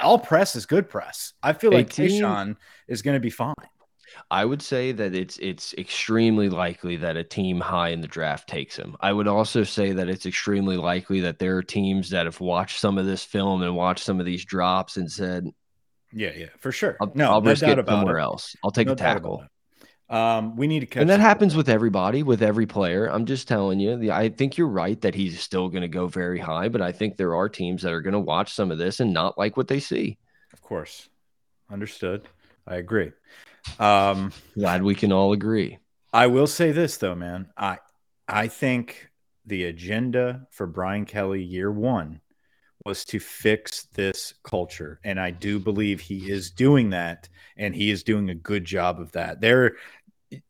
[0.00, 1.34] all press is good press.
[1.42, 3.54] I feel like 18 Kayshon is going to be fine.
[4.30, 8.48] I would say that it's it's extremely likely that a team high in the draft
[8.48, 8.96] takes him.
[9.00, 12.80] I would also say that it's extremely likely that there are teams that have watched
[12.80, 15.44] some of this film and watched some of these drops and said,
[16.12, 16.96] Yeah, yeah, for sure.
[17.00, 18.22] "I'll, no, I'll no risk it somewhere it.
[18.22, 18.56] else.
[18.62, 19.44] I'll take No a tackle."
[20.10, 23.06] Um, we need to catch And that happens with everybody, with every player.
[23.06, 23.96] I'm just telling you.
[23.98, 26.92] The, I think you're right that he's still going to go very high, but I
[26.92, 29.56] think there are teams that are going to watch some of this and not like
[29.56, 30.18] what they see.
[30.52, 31.08] Of course,
[31.70, 32.28] understood.
[32.66, 33.12] I agree.
[33.78, 35.78] Um, Glad we can all agree.
[36.12, 37.48] I will say this though, man.
[37.56, 37.78] I
[38.26, 39.10] I think
[39.46, 42.20] the agenda for Brian Kelly year one
[42.84, 47.90] was to fix this culture, and I do believe he is doing that, and he
[47.90, 49.40] is doing a good job of that.
[49.40, 49.76] There,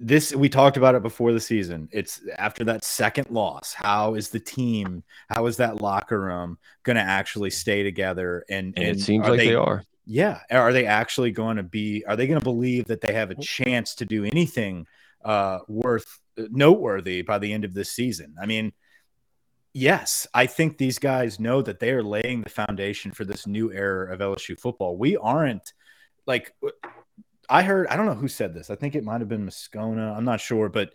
[0.00, 1.88] this we talked about it before the season.
[1.92, 3.72] It's after that second loss.
[3.72, 5.02] How is the team?
[5.28, 8.44] How is that locker room going to actually stay together?
[8.48, 9.84] And, And, and it seems are like they, are.
[10.10, 10.40] Yeah.
[10.50, 13.34] Are they actually going to be, are they going to believe that they have a
[13.34, 14.86] chance to do anything
[15.22, 18.34] uh, worth noteworthy by the end of this season?
[18.40, 18.72] I mean,
[19.74, 23.70] yes, I think these guys know that they are laying the foundation for this new
[23.70, 24.96] era of LSU football.
[24.96, 25.74] We aren't
[26.26, 26.54] like,
[27.50, 28.70] I heard, I don't know who said this.
[28.70, 30.16] I think it might have been Moscona.
[30.16, 30.94] I'm not sure, but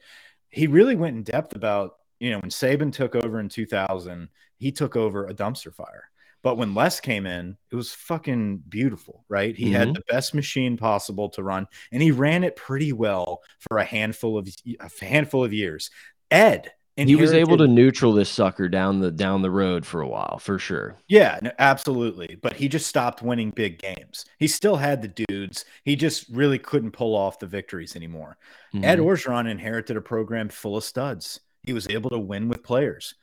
[0.49, 4.71] he really went in depth about, you know, when Saban took over in 2000, he
[4.71, 6.10] took over a dumpster fire.
[6.43, 9.56] But when Les came in, it was fucking beautiful, right?
[9.56, 13.79] He had the best machine possible to run, and he ran it pretty well for
[13.79, 14.47] a handful of
[14.79, 15.89] a handful of years.
[16.29, 20.08] Ed, he was able to neutral this sucker down the down the road for a
[20.08, 20.97] while, for sure.
[21.08, 22.38] Yeah, no, absolutely.
[22.41, 24.25] But he just stopped winning big games.
[24.38, 25.65] He still had the dudes.
[25.86, 28.38] He just really couldn't pull off the victories anymore.
[28.75, 29.06] Ed Mhm.
[29.06, 31.39] Orgeron inherited a program full of studs.
[31.63, 33.15] He was able to win with players.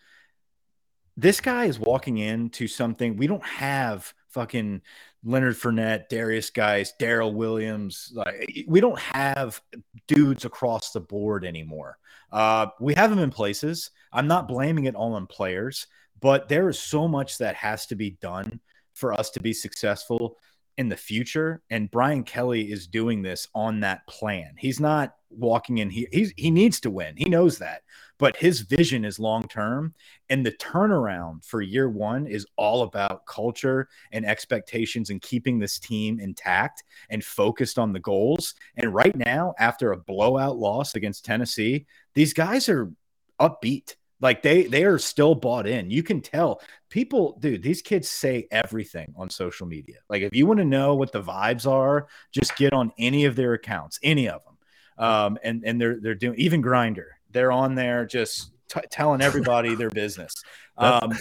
[1.16, 4.80] This guy is walking into something we don't have fucking
[5.24, 8.12] Leonard Fournette, Derrius Guice, Darrel Williams.
[8.14, 9.60] Like we don't have
[10.06, 11.98] dudes across the board anymore.
[12.32, 13.90] Uh, we have them in places.
[14.12, 15.86] I'm not blaming it all on players,
[16.20, 18.60] but there is so much that has to be done
[18.94, 20.36] for us to be successful
[20.80, 21.60] in the future.
[21.68, 24.54] And Brian Kelly is doing this on that plan.
[24.56, 25.90] He's not walking in.
[25.90, 27.18] He he's, he needs to win.
[27.18, 27.82] He knows that,
[28.16, 29.92] but his vision is long term.
[30.30, 35.78] And the turnaround for year one is all about culture and expectations and keeping this
[35.78, 38.54] team intact and focused on the goals.
[38.78, 42.90] And right now, after a blowout loss against Tennessee, these guys are
[43.38, 43.96] upbeat.
[44.20, 45.90] Like they they are still bought in.
[45.90, 49.96] You can tell people, dude, these kids say everything on social media.
[50.09, 53.37] Like if you want to know what the vibes are, just get on any of
[53.37, 54.56] their accounts, any of them.
[55.04, 57.16] Um, and and they're they're doing even grinder.
[57.30, 60.35] They're on there just t- telling everybody their business.
[60.76, 61.12] Um,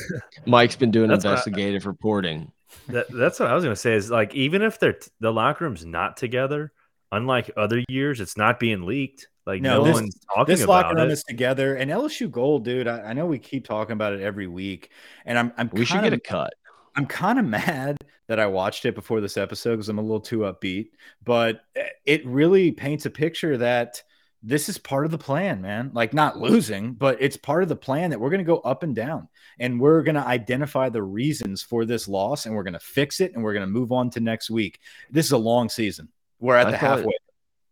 [0.45, 2.49] Mike's been doing That's what I- investigative reporting.
[2.87, 3.93] That, that's what I was gonna say.
[3.93, 6.71] Is like even if they're the locker room's not together,
[7.11, 9.27] unlike other years, it's not being leaked.
[9.49, 11.11] Like No, no, this- one's talking this locker room it.
[11.11, 12.87] is together, and LSU Gold, dude.
[12.87, 14.91] I, I know we keep talking about it every week,
[15.25, 16.53] and I'm I'm We should get a cut.
[16.95, 20.19] I'm kind of mad that I watched it before this episode because I'm a little
[20.21, 20.89] too upbeat,
[21.25, 24.03] but eh, it really paints a picture that
[24.43, 25.89] this is part of the plan, man.
[25.93, 28.83] Like not losing, but it's part of the plan that we're going to go up
[28.83, 32.73] and down and we're going to identify the reasons for this loss and we're going
[32.73, 34.79] to fix it and we're going to move on to next week.
[35.09, 36.09] This is a long season.
[36.39, 37.13] We're at I the halfway.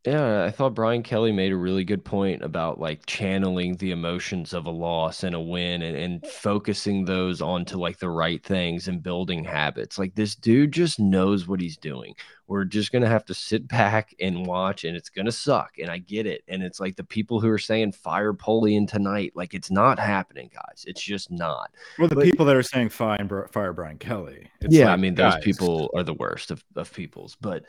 [0.07, 4.53] Yeah, I thought Brian Kelly made a really good point about like channeling the emotions
[4.53, 8.87] of a loss and a win and, and focusing those onto like the right things
[8.87, 9.99] and building habits.
[9.99, 12.15] Like this dude just knows what he's doing.
[12.47, 15.73] We're just gonna have to sit back and watch, and it's gonna suck.
[15.77, 16.41] And I get it.
[16.47, 20.49] And it's like the people who are saying fire Polian tonight, like it's not happening,
[20.53, 20.85] guys.
[20.87, 21.69] It's just not.
[21.99, 24.49] Well, the but- people that are saying fine, fire Brian Kelly.
[24.61, 27.35] It's yeah, like, I mean those guys, people are the worst of, of peoples.
[27.41, 27.65] But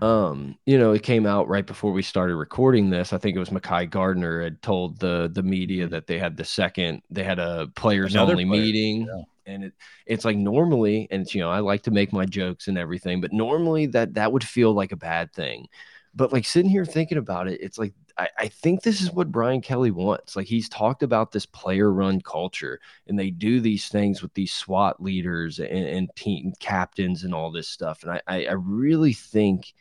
[0.00, 3.12] um, you know, it came out right before we started recording this.
[3.12, 6.44] I think it was Mekhi Garner had told the the media that they had the
[6.44, 9.06] second, they had a players Another only player, meeting.
[9.06, 9.22] yeah.
[9.46, 9.72] And it
[10.06, 13.20] it's like normally, and it's you know, I like to make my jokes and everything,
[13.20, 15.66] but normally that that would feel like a bad thing.
[16.14, 19.32] But like sitting here thinking about it, it's like I, I think this is what
[19.32, 20.36] Brian Kelly wants.
[20.36, 24.52] Like he's talked about this player run culture, and they do these things with these
[24.52, 28.02] SWAT leaders and, and team captains and all this stuff.
[28.02, 29.72] And I, I, I really think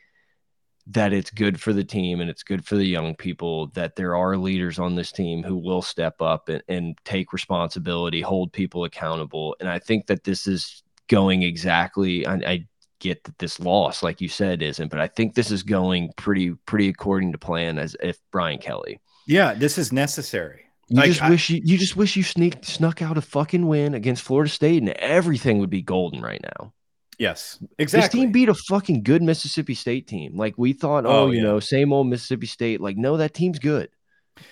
[0.92, 4.16] that it's good for the team and it's good for the young people that there
[4.16, 8.86] are leaders on this team who will step up and, and take responsibility, hold people
[8.86, 9.56] accountable.
[9.60, 12.26] And I think that this is going exactly.
[12.26, 12.68] I, I
[13.00, 16.52] get that this loss, like you said, isn't, but I think this is going pretty
[16.66, 19.00] pretty according to plan as if Brian Kelly.
[19.28, 20.62] Yeah, this is necessary.
[20.90, 23.68] You Like, just I- wish you, you just wish you sneaked snuck out a fucking
[23.68, 26.74] win against Florida State and everything would be golden right now.
[27.18, 28.20] Yes, exactly.
[28.20, 30.38] This team beat a fucking good Mississippi State team.
[30.38, 31.44] Like we thought, oh, Oh, you yeah.
[31.44, 32.80] know, same old Mississippi State.
[32.80, 33.90] Like, no, that team's good.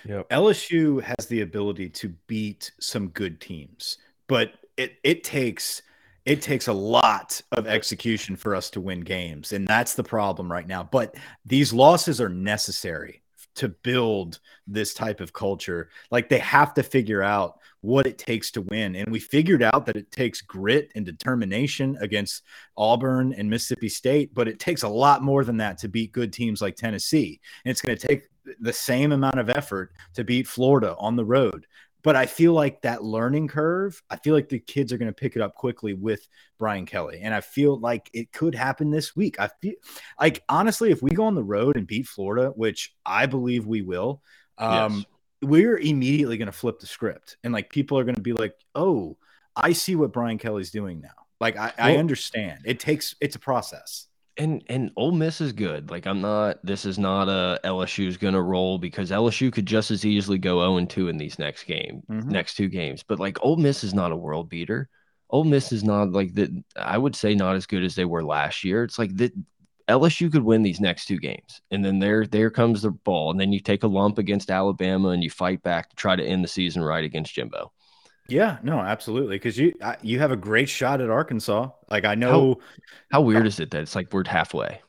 [0.06, 0.30] Yep.
[0.30, 5.84] LSU has the ability to beat some good teams, but it it takes
[6.26, 10.52] it takes a lot of execution for us to win games, and that's the problem
[10.52, 10.82] right now.
[10.82, 11.14] But
[11.46, 13.22] these losses are necessary
[13.56, 15.90] to build this type of culture.
[16.10, 19.86] Like they have to figure out what it takes to win, and we figured out
[19.86, 22.44] that it takes grit and determination against
[22.78, 26.34] Auburn and Mississippi State, but it takes a lot more than that to beat good
[26.34, 28.24] teams like Tennessee, and it's going to take
[28.60, 31.66] the same amount of effort to beat Florida on the road.
[32.04, 35.14] But I feel like that learning curve, I feel like the kids are going to
[35.14, 36.28] pick it up quickly with
[36.60, 37.22] Brian Kelly.
[37.24, 39.40] And I feel like it could happen this week.
[39.40, 39.74] I feel
[40.22, 43.82] like, honestly, if we go on the road and beat Florida, which I believe we
[43.82, 44.22] will,
[44.60, 45.06] um, Yes.
[45.46, 47.38] We're immediately going to flip the script.
[47.44, 49.18] And like people are going to be like, oh,
[49.56, 51.10] I see what Brian Kelly's doing now.
[51.40, 52.62] Like I, I understand.
[52.66, 54.08] It takes, it's a process.
[54.38, 55.90] And and Ole Miss is good.
[55.90, 56.58] Like I'm not.
[56.62, 60.76] This is not a LSU's gonna roll because LSU could just as easily go 0
[60.76, 62.26] and 2 in these next game, Mhm.
[62.26, 63.02] next two games.
[63.02, 64.90] But like Ole Miss is not a world beater.
[65.30, 66.50] Ole Miss is not like that.
[66.76, 68.84] I would say not as good as they were last year.
[68.84, 69.32] It's like that.
[69.88, 73.40] LSU could win these next two games, and then there there comes the ball, and
[73.40, 76.44] then you take a lump against Alabama, and you fight back to try to end
[76.44, 77.72] the season right against Jimbo.
[78.28, 79.38] Yeah, no, absolutely.
[79.38, 81.70] Cause you, I, you have a great shot at Arkansas.
[81.90, 82.60] Like I know
[83.12, 84.82] How weird is it that it's like we're halfway?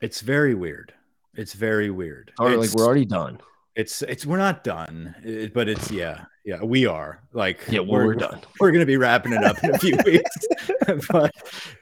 [0.00, 0.92] it's very weird.
[1.34, 2.32] It's very weird.
[2.38, 3.40] Or like we're already done.
[3.78, 7.20] It's it's we're not done, it- but it's yeah, yeah, we are.
[7.32, 8.40] Like Yeah, well, we're done.
[8.58, 10.36] We're gonna be wrapping it up in a few weeks,
[11.10, 11.32] but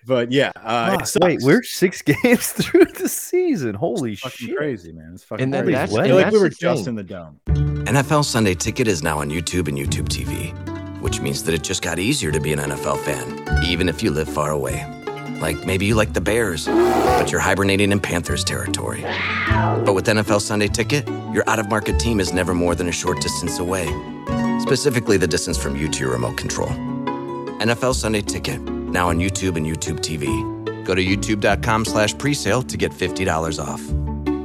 [0.06, 3.74] but yeah, uh, it Fuck, wait, we're six games through the season.
[3.74, 4.56] Holy fucking shit!
[4.56, 5.12] crazy, man.
[5.14, 5.72] It's fucking And then crazy.
[5.74, 6.88] that's- I and feel like we were the just thing.
[6.90, 7.40] in the dome.
[7.86, 10.52] NFL Sunday Ticket is now on YouTube and YouTube TV,
[11.00, 14.10] which means that it just got easier to be an NFL fan, even if you
[14.10, 14.84] live far away.
[15.40, 19.02] Like maybe you like the Bears, but you're hibernating in Panthers territory.
[19.84, 22.92] But with NFL Sunday Ticket, your out of market team is never more than a
[22.92, 23.86] short distance away,
[24.60, 26.70] specifically the distance from you to your remote control.
[27.60, 30.26] NFL Sunday Ticket, now on YouTube and YouTube TV.
[30.84, 33.80] Go to youtube.com slash presale to get $50 off.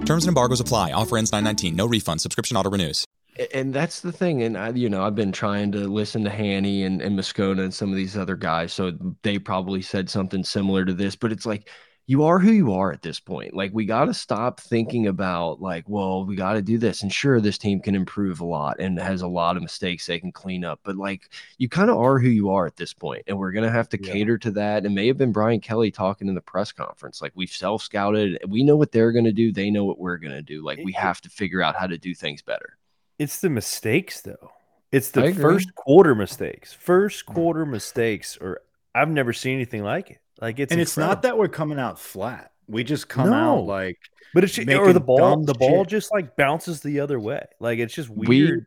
[0.05, 0.91] Terms and embargoes apply.
[0.91, 1.75] Offer ends 919.
[1.75, 2.21] No refund.
[2.21, 3.05] Subscription auto renews.
[3.53, 4.43] And that's the thing.
[4.43, 7.73] And I, you know, I've been trying to listen to Hanny and, and Moscona and
[7.73, 8.73] some of these other guys.
[8.73, 8.91] So
[9.23, 11.69] they probably said something similar to this, but it's like,
[12.07, 13.53] you are who you are at this point.
[13.53, 17.03] Like, we got to stop thinking about, like, well, we got to do this.
[17.03, 20.19] And sure, this team can improve a lot and has a lot of mistakes they
[20.19, 20.79] can clean up.
[20.83, 23.63] But, like, you kind of are who you are at this point, And we're going
[23.65, 24.11] to have to Yeah.
[24.11, 24.85] cater to that.
[24.85, 27.21] And may have been Brian Kelly talking in the press conference.
[27.21, 28.39] Like, we've self scouted.
[28.47, 29.53] We know what they're going to do.
[29.53, 30.65] They know what we're going to do.
[30.65, 32.77] Like, we have to figure out how to do things better.
[33.21, 34.51] It's the mistakes though.
[34.91, 36.73] It's the first quarter mistakes.
[36.73, 37.33] First mm.
[37.35, 38.61] quarter mistakes, or
[38.95, 40.17] I've never seen anything like it.
[40.41, 42.51] Like it's and it's not that we're coming out flat.
[42.67, 43.35] We just come No.
[43.35, 43.99] out like
[44.33, 45.89] But it's just, or the ball, the ball shit.
[45.89, 47.45] just like bounces the other way.
[47.59, 48.65] Like it's just We- weird.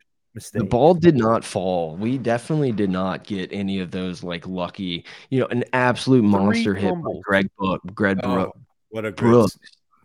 [0.53, 1.95] The ball did not fall.
[1.95, 6.73] We definitely did not get any of those like lucky, you know, an absolute monster
[6.75, 7.11] hit by.
[7.23, 8.57] Greg Book, Greg oh, Brook,
[8.89, 9.57] what a great Brooks.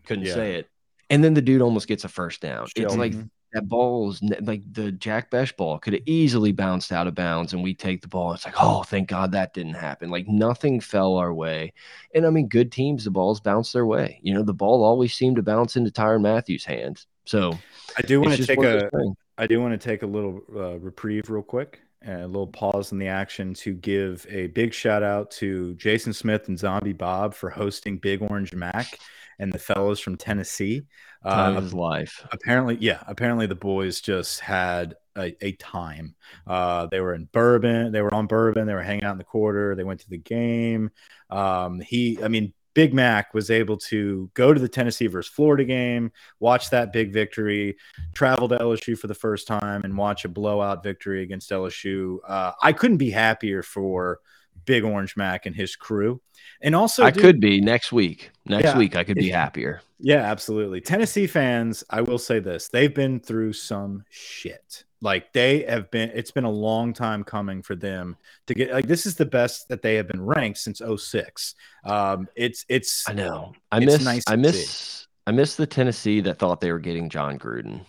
[0.07, 0.35] Couldn't Yeah.
[0.35, 0.69] say it.
[1.09, 2.69] And then the dude almost gets a first down.
[2.77, 3.31] It's like Sheldon.
[3.53, 7.63] That ball's like the Jack Bech ball could have easily bounced out of bounds and
[7.63, 8.33] we take the ball.
[8.33, 10.09] It's like, oh, thank God that didn't happen.
[10.09, 11.73] Like nothing fell our way.
[12.15, 14.21] And I mean, good teams, the balls bounce their way.
[14.23, 17.07] You know, the ball always seemed to bounce into Tyrann Mathieu's hands.
[17.25, 17.59] So
[17.97, 18.91] I do want to take a.
[19.39, 22.93] I do want to take a little uh, reprieve real quick, and a little pause
[22.93, 27.35] in the action to give a big shout out to Jason Smith and Zombie Bob
[27.35, 28.99] for hosting Big Orange Mac
[29.39, 30.83] and the fellows from Tennessee.
[31.29, 32.27] Time Uh, of life.
[32.33, 36.15] apparently, yeah, apparently the boys just had a, a time.
[36.47, 39.25] Uh, they were in Bourbon, they were on Bourbon, they were hanging out in the
[39.25, 40.91] quarter, they went to the game.
[41.31, 45.65] Um, he, I mean, Big Mac was able to go to the Tennessee versus Florida
[45.65, 47.77] game, watch that big victory,
[48.15, 52.19] travel to LSU for the first time, and watch a blowout victory against LSU.
[52.27, 54.21] Uh, I couldn't be happier for
[54.65, 56.21] Big Orange Mac and his crew.
[56.63, 58.31] And also, I dude- could be next week.
[58.47, 58.79] Next Yeah.
[58.79, 59.81] week, I could be happier.
[59.99, 60.81] yeah, absolutely.
[60.81, 62.69] Tennessee fans, I will say this.
[62.69, 64.85] They've been through some shit.
[65.03, 68.87] Like they have been it's been a long time coming for them to get like
[68.87, 71.55] this is the best that they have been ranked since 06.
[71.85, 73.55] Um it's it's I know.
[73.73, 74.05] I miss.
[74.05, 75.07] nice I miss.
[75.27, 77.81] I miss the Tennessee that thought they were getting Jon Gruden.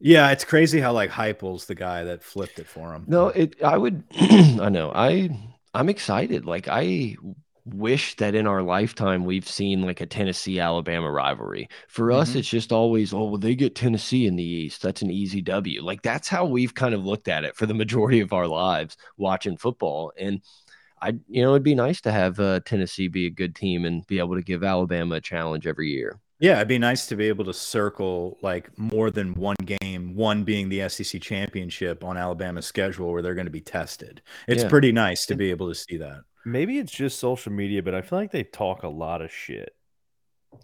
[0.00, 3.04] Yeah, it's crazy how like Heupel's the guy that flipped it for him.
[3.06, 3.62] No, it.
[3.62, 4.04] I would.
[4.20, 4.92] I know.
[4.94, 5.30] I.
[5.74, 6.44] I'm excited.
[6.44, 7.16] Like I
[7.66, 11.68] wish that in our lifetime we've seen like a Tennessee Alabama rivalry.
[11.88, 12.36] For us, Mhm.
[12.36, 14.82] it's just always, oh, well, they get Tennessee in the East.
[14.82, 15.82] That's an easy W.
[15.82, 18.96] Like that's how we've kind of looked at it for the majority of our lives
[19.16, 20.12] watching football.
[20.18, 20.42] And
[21.00, 24.06] I, you know, it'd be nice to have uh, Tennessee be a good team and
[24.06, 26.20] be able to give Alabama a challenge every year.
[26.40, 30.42] Yeah, it'd be nice to be able to circle like more than one game, one
[30.44, 34.20] being the SEC championship on Alabama's schedule where they're going to be tested.
[34.48, 34.68] It's Yeah.
[34.68, 36.22] pretty nice to be able to see that.
[36.44, 39.74] Maybe it's just social media, but I feel like they talk a lot of shit.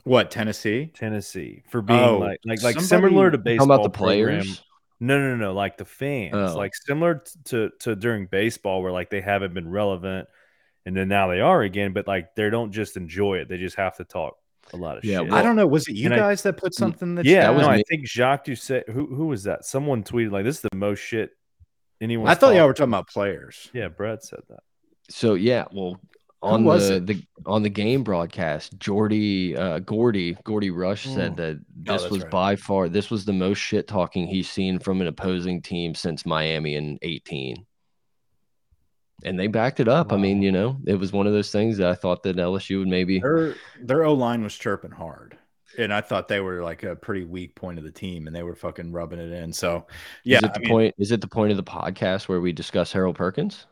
[0.05, 0.91] What, Tennessee?
[0.95, 4.63] Tennessee for being Oh, like like like somebody- similar to How baseball about the players?
[5.01, 5.53] No, no, no, no.
[5.55, 6.57] Like the fans, Oh.
[6.57, 10.29] like similar to to during baseball, where like they haven't been relevant,
[10.85, 11.93] and then now they are again.
[11.93, 14.37] But like they don't just enjoy it; they just have to talk
[14.73, 15.33] a lot of Yeah, shit.
[15.33, 15.67] I don't know.
[15.67, 17.83] Was it you and I- guys that put something that yeah, that was no, I
[17.89, 18.89] think Jacques Doucet.
[18.89, 19.65] Who who was that?
[19.65, 21.31] Someone tweeted like, "This is the most shit
[22.01, 23.71] anyone." I thought y'all were talking about players.
[23.73, 24.61] Yeah, Brad said that.
[25.11, 25.99] So yeah, well,
[26.43, 27.07] on the, it?
[27.07, 31.37] the on the game broadcast, Jordy uh, Gordy Gordy Rush said Mm.
[31.37, 31.65] that Oh,
[31.95, 32.31] this that's was right.
[32.31, 36.25] by far this was the most shit talking he's seen from an opposing team since
[36.25, 37.67] Miami in eighteen.
[39.25, 40.13] And they backed it up.
[40.13, 42.79] I mean, you know, it was one of those things that I thought that LSU
[42.81, 43.21] would maybe.
[43.21, 45.37] Their their O line was chirping hard.
[45.79, 48.43] And I thought they were like a pretty weak point of the team and they
[48.43, 49.53] were fucking rubbing it in.
[49.53, 49.87] So
[50.25, 50.95] yeah, is it I the mean, point?
[50.99, 53.67] Is it the point of the podcast where we discuss Harold Perkins?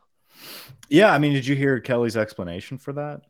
[0.89, 3.23] yeah, I mean, did you hear Kelly's explanation for that?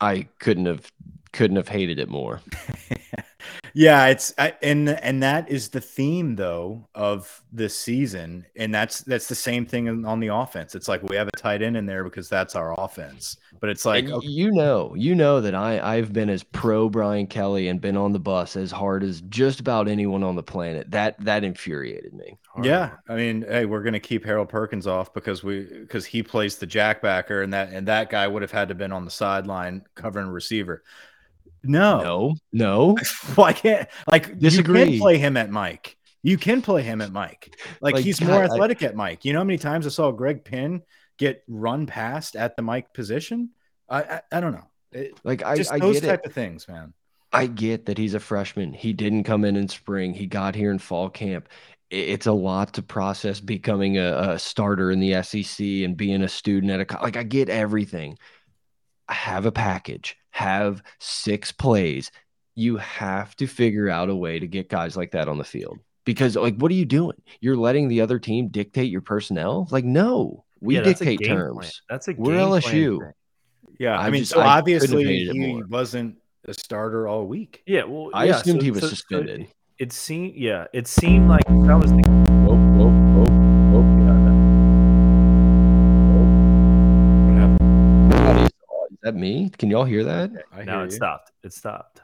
[0.00, 0.90] I couldn't have
[1.32, 2.40] couldn't have hated it more.
[3.74, 9.00] Yeah, it's I, and and that is the theme though of this season, and that's
[9.00, 10.74] that's the same thing on- on the offense.
[10.74, 13.84] It's like we have a tight end in there because that's our offense, but it's
[13.84, 17.80] like okay, you know, you know that I I've been as pro Brian Kelly and
[17.80, 20.90] been on the bus as hard as just about anyone on the planet.
[20.90, 22.38] That that infuriated me.
[22.62, 26.56] yeah, I mean, hey, we're gonna keep Harold Perkins off because we because he plays
[26.56, 29.84] the jackbacker, and that and that guy would have had to been on the sideline
[29.94, 30.82] covering receiver.
[31.62, 32.96] No, No, no.
[33.34, 34.90] why can't like you Disagree.
[34.92, 35.96] can play him at Mike.
[36.22, 37.56] You can play him at Mike.
[37.80, 39.24] Like, Like, he's God, more I- athletic at Mike.
[39.24, 40.82] You know how many times I saw Greg Penn
[41.18, 43.50] get run past at the Mike position?
[43.88, 44.68] I I, I don't know.
[44.92, 46.26] It- Like I, just I those get type it.
[46.26, 46.92] of things, man.
[47.32, 48.72] I get that he's a freshman.
[48.72, 50.12] He didn't come in in spring.
[50.14, 51.48] He got here in fall camp.
[51.88, 56.28] It's a lot to process becoming a, a starter in the SEC and being a
[56.28, 57.16] student at a like.
[57.16, 58.16] I get everything.
[59.08, 60.16] I have a package.
[60.30, 62.10] Have six plays.
[62.54, 65.78] You have to figure out a way to get guys like that on the field
[66.04, 67.16] because, like, what are you doing?
[67.40, 69.68] You're letting the other team dictate your personnel.
[69.70, 71.56] Like, no, we Yeah, that's a dictate game terms.
[71.58, 71.70] plan.
[71.88, 73.12] That's a We're game plan LSU.
[73.78, 75.66] Yeah, I, I mean, just- so I obviously he more.
[75.68, 77.62] wasn't a starter all week.
[77.66, 79.40] Yeah, well, I yeah, assumed so- he was so- so suspended.
[79.42, 82.02] it- it seemed, yeah, it seemed like that was the
[89.20, 89.50] me?
[89.58, 90.30] Can y'all hear that?
[90.52, 90.96] I no, hear it you.
[90.96, 91.32] stopped.
[91.44, 92.00] It stopped.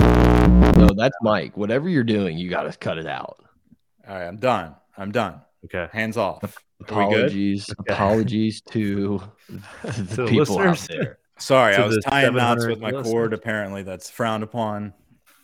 [0.00, 1.56] No, that's Mike.
[1.56, 3.38] Whatever you're doing, you got to cut it out.
[4.08, 4.74] All right, I'm done.
[4.96, 5.40] I'm done.
[5.64, 5.88] Okay.
[5.92, 6.42] Hands off.
[6.42, 6.90] Are we good?
[6.90, 9.22] Apologies, apologies to
[9.84, 11.18] the To the people out there.
[11.38, 13.12] Sorry, I was tying knots with my listeners.
[13.12, 13.32] cord.
[13.32, 14.92] Apparently, that's frowned upon.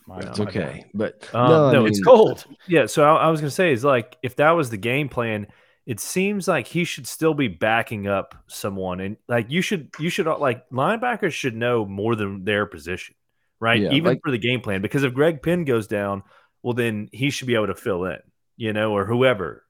[0.07, 0.57] My- It's my bad.
[0.57, 2.45] okay, but Um, no, no, I it's cold.
[2.67, 5.47] Yeah, so I, I was gonna say is like if that was the game plan,
[5.89, 10.11] it seems like he should still be backing up someone, and like you should you
[10.11, 13.15] should uh, like linebackers should know more than their position,
[13.59, 13.81] right?
[13.81, 16.25] Yeah, Even like- for the game plan, because if Greg Penn goes down,
[16.63, 18.19] well then he should be able to fill in,
[18.59, 19.65] you know, or whoever.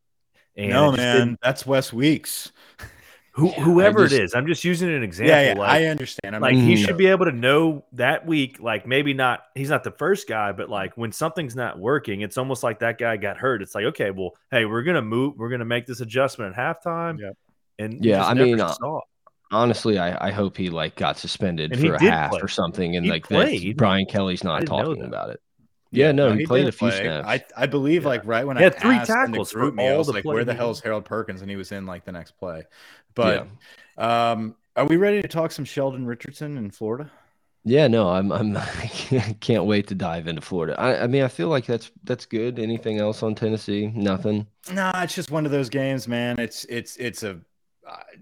[0.57, 2.51] And no, man, that's West Weeks.
[3.39, 5.34] who, Yeah, whoever just- it is, I'm just using an example.
[5.34, 6.34] Yeah, yeah, like, I understand.
[6.36, 6.84] I like he Mhm.
[6.84, 10.53] should be able to know that week like maybe not he's not the first guy
[10.53, 13.84] but like when something's not working it's almost like that guy got hurt it's like
[13.84, 17.36] okay well hey we're gonna move we're gonna make this adjustment at halftime Yep.
[17.78, 18.74] and Yeah, I mean, uh,
[19.51, 22.41] honestly, I, I hope he like got suspended And for a half play.
[22.43, 23.76] or something, and He like played.
[23.76, 25.41] Brian Kelly's not talking about it.
[25.91, 27.01] Yeah, no, he, played a few play.
[27.01, 27.26] snaps.
[27.26, 28.09] I, I believe, Yeah.
[28.11, 29.93] like right when He I had three asked in the tackles for group me, I
[29.93, 31.72] all was the like, play "Where the he hell is Harold Perkins?" And he was
[31.72, 32.64] in like the next play.
[33.15, 33.49] But
[33.97, 37.11] um, are we ready to talk some Sheldon Richardson in Florida?
[37.65, 40.79] Yeah, no, I'm I'm I can't wait to dive into Florida.
[40.81, 42.59] I, I mean, I feel like that's that's good.
[42.59, 43.89] Anything else on Tennessee?
[43.89, 44.47] Nothing.
[44.73, 46.39] No, it's just one of those games, man.
[46.39, 47.41] It's it's it's a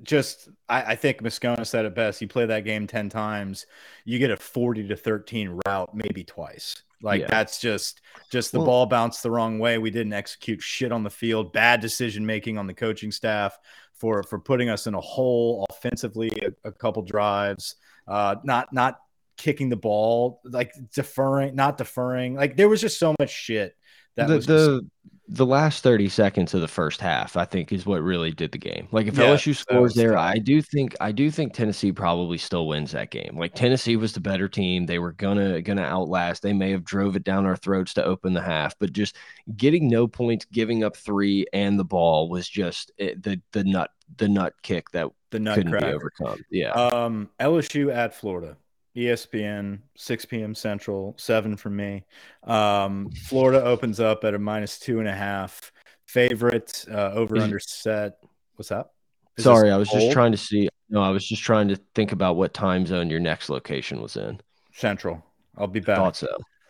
[0.02, 2.20] just I, I think Moscona said it best.
[2.20, 3.66] You play that game ten times,
[4.04, 6.82] you get a forty to thirteen route, maybe twice.
[7.02, 7.26] Like Yeah.
[7.28, 8.00] that's just
[8.30, 9.78] just the Well- ball bounced the wrong way.
[9.78, 11.52] We didn't execute shit on the field.
[11.52, 13.58] Bad decision making on the coaching staff
[13.94, 16.30] for for putting us in a hole offensively.
[16.42, 17.76] A, a couple drives,
[18.08, 18.98] uh, not not
[19.36, 22.34] kicking the ball, like deferring, not deferring.
[22.34, 23.75] Like there was just so much shit
[24.16, 24.86] that the was the
[25.28, 28.58] the last 30 seconds of the first half, I think, is what really did the
[28.58, 28.86] game.
[28.92, 30.20] Like if Yeah, LSU scores there, tough.
[30.20, 33.36] I do think I do think Tennessee probably still wins that game.
[33.36, 34.86] Like Tennessee was the better team.
[34.86, 36.42] They were gonna gonna outlast.
[36.42, 39.16] They may have drove it down our throats to open the half, but just
[39.56, 43.90] getting no points, giving up three and the ball was just it, the the nut
[44.18, 46.38] the nut kick that the nut couldn't be overcome.
[46.50, 46.70] Yeah.
[46.70, 48.56] Um, LSU at Florida,
[48.96, 50.54] ESPN, 6 p.m.
[50.54, 52.04] Central, seven from me.
[52.44, 55.70] Um, Florida opens up at a minus two and a half.
[56.06, 58.18] Favorite uh, over under set.
[58.54, 58.94] What's up?
[59.36, 60.68] Is Sorry, I was just trying to see.
[60.88, 64.16] No, I was just trying to think about what time zone your next location was
[64.16, 64.40] in.
[64.72, 65.22] Central.
[65.58, 65.96] I'll be back.
[65.98, 66.28] Thought so.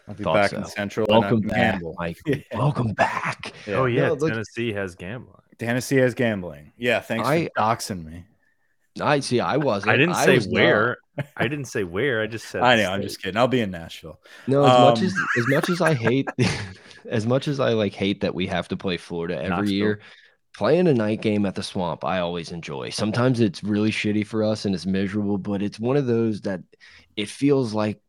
[0.08, 0.56] I'll be thought back so.
[0.58, 1.06] in Central.
[1.08, 1.94] Welcome back, gamble.
[1.98, 2.18] Mike.
[2.26, 2.36] Yeah.
[2.54, 3.52] Welcome back.
[3.68, 6.72] oh yeah No, tennessee has gambling Tennessee has gambling.
[6.76, 8.24] Yeah, thanks I- for doxing me.
[9.00, 9.40] I see.
[9.40, 9.92] I wasn't.
[9.92, 10.96] i didn't say was not.
[11.16, 12.90] Where i didn't say where i just said I the know.
[12.92, 13.36] I'm just kidding.
[13.36, 14.20] I'll be in Nashville.
[14.46, 16.28] No, as much Um, as as much as I hate,
[17.08, 19.74] as much as I like hate that we have to play Florida every Knoxville.
[19.74, 20.00] year.
[20.56, 22.88] Playing a night game at the swamp, I always enjoy.
[22.90, 26.60] Sometimes it's really shitty for us and it's miserable, but it's one of those that
[27.16, 28.00] it feels like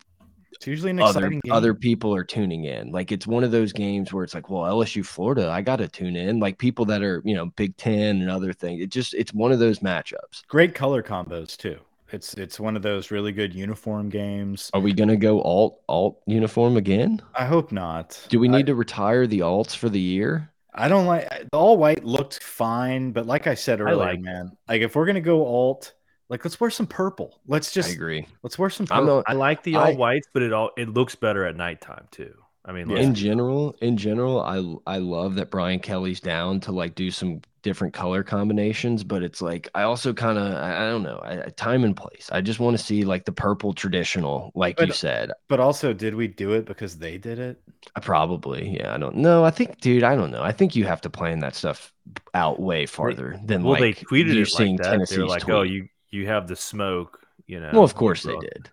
[0.54, 1.52] It's usually an other exciting game.
[1.52, 2.92] other people are tuning in.
[2.92, 5.88] Like it's one of those games where it's like, well, LSU Florida, I got to
[5.90, 6.40] tune in.
[6.40, 8.82] Like people that are, you know, Big 10 and other things.
[8.82, 10.46] It just it's one of those matchups.
[10.48, 11.80] Great color combos too.
[12.12, 14.70] It's it's one of those really good uniform games.
[14.74, 17.22] Are we going to go alt alt uniform again?
[17.36, 18.26] I hope not.
[18.30, 20.52] Do we I- need to retire the alts for the year?
[20.74, 24.52] I don't like the all white looked fine, but like I said earlier, like man,
[24.70, 25.94] like if we're gonna go alt,
[26.30, 27.42] like let's wear some purple.
[27.48, 28.28] Let's I just agree.
[28.44, 29.16] let's wear some I'm purple.
[29.18, 32.08] not i like the I- all whites but it all it looks better at nighttime
[32.12, 32.34] too
[32.68, 32.98] I mean, Yeah.
[33.00, 37.42] in general, in general, I I love that Brian Kelly's down to like do some
[37.64, 41.46] different color combinations, but it's like I also kind of I, I don't know, I,
[41.46, 42.30] I- time and place.
[42.32, 45.32] I just want to see like the purple traditional, like you said.
[45.48, 47.62] But also, did we do it because they did it?
[47.96, 49.46] I probably, yeah, I don't know.
[49.46, 50.44] I think, dude, I don't know.
[50.44, 51.94] I think you have to plan that stuff
[52.34, 54.92] out way farther than well, like they tweeted you it seeing like that.
[54.92, 55.16] Tennessee.
[55.18, 57.70] They're like, "Oh, you you have the smoke," you know.
[57.72, 58.70] Well, of course they did.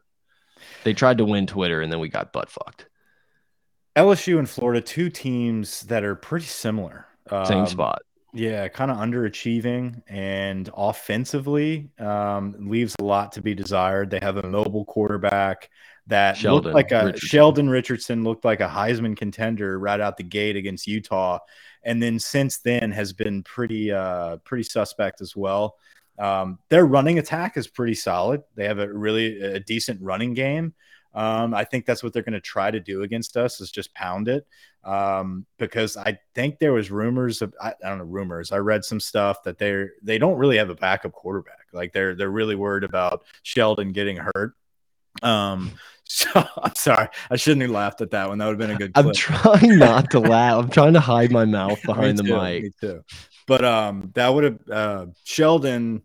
[0.83, 2.87] They tried to win Twitter and then we got butt fucked.
[3.97, 7.07] LSU and Florida, two teams that are pretty similar.
[7.47, 8.03] Same Um, spot.
[8.37, 14.11] Yeah, kind of underachieving and offensively um, leaves a lot to be desired.
[14.11, 15.71] They have a mobile quarterback
[16.09, 17.29] that Sheldon looked like a Richardson.
[17.29, 21.39] Sheldon Richardson looked like a Heisman contender right out the gate against Utah,
[21.85, 25.77] and then since then has been pretty uh, pretty suspect as well.
[26.19, 28.43] Um, their running attack is pretty solid.
[28.57, 30.75] They have a really a decent running game.
[31.15, 33.95] Um, I think that's what they're going to try to do against us is just
[33.95, 34.47] pound it.
[34.83, 38.53] Um, because I think there was rumors of I, I don't know rumors.
[38.53, 41.69] I read some stuff that they're they don't really have a backup quarterback.
[41.73, 44.55] Like they're they're really worried about Sheldon getting hurt.
[45.23, 45.73] Um,
[46.05, 48.39] so I'm sorry, I shouldn't have laughed at that one.
[48.39, 48.93] That would have been a good.
[48.95, 50.65] I'm trying not to laugh.
[50.65, 52.63] I'm trying to hide my mouth Me behind the too, mic.
[52.65, 53.05] Me too.
[53.47, 56.03] But um, that would have uh, Sheldon.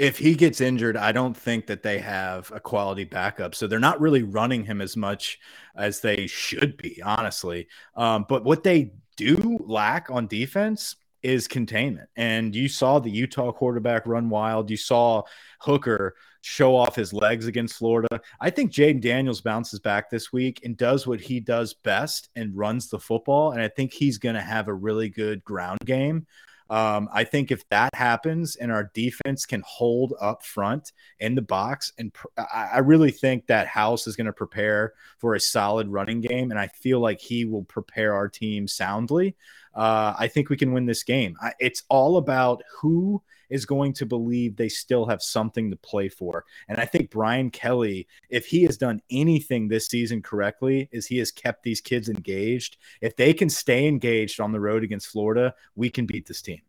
[0.00, 3.54] If he gets injured, I don't think that they have a quality backup.
[3.54, 5.38] So they're not really running him as much
[5.76, 7.68] as they should be, honestly.
[7.94, 12.08] Um, but what they do lack on defense is containment.
[12.16, 14.70] And you saw the Utah quarterback run wild.
[14.70, 15.24] You saw
[15.60, 18.22] Hooker show off his legs against Florida.
[18.40, 22.56] I think Jayden Daniels bounces back this week and does what he does best and
[22.56, 23.52] runs the football.
[23.52, 26.26] And I think he's going to have a really good ground game.
[26.70, 31.42] Um, I think if that happens and our defense can hold up front in the
[31.42, 35.88] box, and pr- I, really think that House is going to prepare for a solid
[35.88, 39.34] running game, and I feel like he will prepare our team soundly.
[39.74, 41.36] Uh, I think we can win this game.
[41.42, 43.20] I, it's all about who
[43.50, 46.44] is going to believe they still have something to play for.
[46.68, 51.18] And I think Brian Kelly, if he has done anything this season correctly, is he
[51.18, 52.76] has kept these kids engaged.
[53.00, 56.60] If they can stay engaged on the road against Florida, we can beat this team.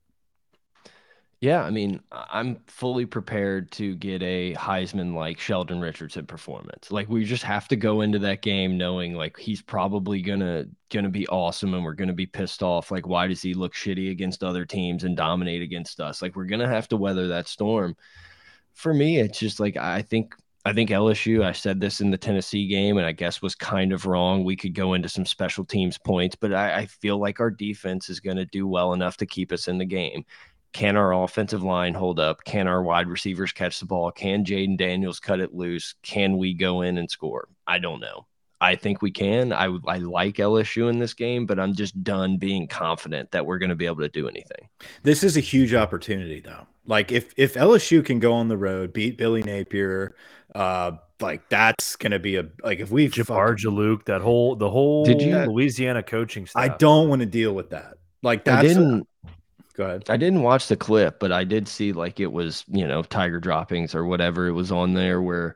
[1.41, 6.91] Yeah, I mean, I'm fully prepared to get a Heisman like Sheldon Richardson performance.
[6.91, 11.09] Like we just have to go into that game knowing like he's probably gonna gonna
[11.09, 12.91] be awesome and we're gonna be pissed off.
[12.91, 16.21] Like, why does he look shitty against other teams and dominate against us?
[16.21, 17.95] Like we're gonna have to weather that storm.
[18.73, 22.17] For me, it's just like I think I think LSU, I said this in the
[22.19, 24.43] Tennessee game, and I guess was kind of wrong.
[24.43, 28.09] We could go into some special teams points, but I, I feel like our defense
[28.11, 30.23] is going to do well enough to keep us in the game.
[30.73, 32.43] Can our offensive line hold up?
[32.45, 34.11] Can our wide receivers catch the ball?
[34.11, 35.95] Can Jayden Daniels cut it loose?
[36.01, 37.49] Can we go in and score?
[37.67, 38.25] I don't know.
[38.61, 39.51] I think we can.
[39.51, 43.57] I I like LSU in this game, but I'm just done being confident that we're
[43.57, 44.69] going to be able to do anything.
[45.01, 46.67] This is a huge opportunity, though.
[46.85, 50.15] Like if if LSU can go on the road, beat Billy Napier,
[50.53, 55.05] uh, like that's gonna be a like if we Jabbar Juluke, that whole the whole
[55.05, 56.61] Did you- Louisiana coaching staff.
[56.61, 57.95] I don't want to deal with that.
[58.23, 59.07] Like I that's didn't.
[59.71, 60.03] Go ahead.
[60.09, 63.39] I didn't watch the clip, but I did see like it was, you know, Tiger
[63.39, 65.55] droppings or whatever it was on there where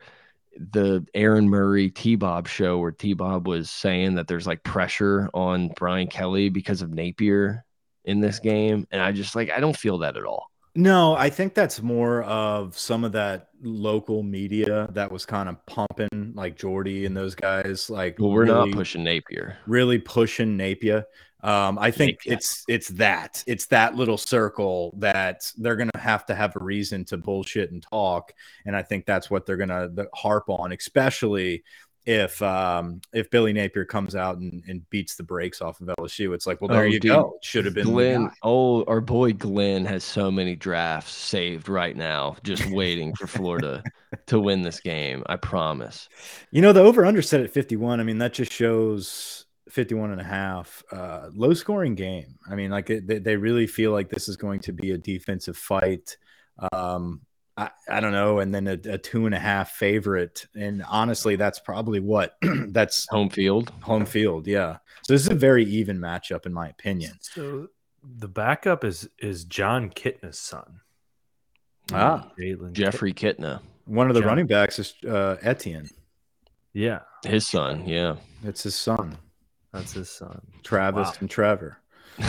[0.57, 5.29] the Aaron Murray T Bob show where T Bob was saying that there's like pressure
[5.33, 7.65] on Brian Kelly because of Napier
[8.05, 8.87] in this game.
[8.91, 10.49] And I just like, I don't feel that at all.
[10.77, 15.65] No, I think that's more of some of that local media that was kind of
[15.65, 17.89] pumping like Jordy and those guys.
[17.89, 19.57] Like, Well, we're really- not pushing Napier.
[19.67, 21.05] really pushing Napier.
[21.43, 22.33] Um, I think Napier.
[22.33, 27.05] it's it's that it's that little circle that they're gonna have to have a reason
[27.05, 28.33] to bullshit and talk,
[28.65, 31.63] and I think that's what they're gonna harp on, especially
[32.07, 36.33] if um, if Billy Napier comes out and, and beats the brakes off of LSU.
[36.35, 37.11] It's like, well, there Oh, you dude.
[37.11, 37.37] go.
[37.41, 38.31] Should have been Glenn.
[38.43, 43.83] Oh, our boy Glenn has so many drafts saved right now, just waiting for Florida
[44.27, 45.23] to win this game.
[45.27, 46.07] I promise.
[46.51, 47.99] You know, the over under set at 51.
[47.99, 49.44] I mean, that just shows
[49.75, 50.81] 51 and a half.
[50.91, 52.37] Uh, low scoring game.
[52.49, 54.97] I mean, like it, they, they really feel like this is going to be a
[54.97, 56.17] defensive fight.
[56.71, 57.21] Um,
[57.57, 58.39] I, I don't know.
[58.39, 60.45] And then a, a two and a half favorite.
[60.55, 62.37] And honestly, that's probably what
[62.69, 63.71] that's Home field.
[63.81, 64.47] home field.
[64.47, 64.77] Yeah.
[65.03, 67.13] So this is a very even matchup, in my opinion.
[67.21, 67.67] So
[68.03, 70.79] the backup is is Jon Kitna's son.
[71.93, 72.31] Ah.
[72.39, 74.29] Jalen Jeffrey Kitna, One of the John.
[74.29, 75.89] running backs is uh, Etienne.
[76.73, 77.87] Yeah, his son.
[77.87, 78.15] Yeah.
[78.43, 79.17] It's his son,
[79.75, 80.41] that's his son.
[80.63, 81.13] Travis Wow.
[81.21, 81.77] and Trevor.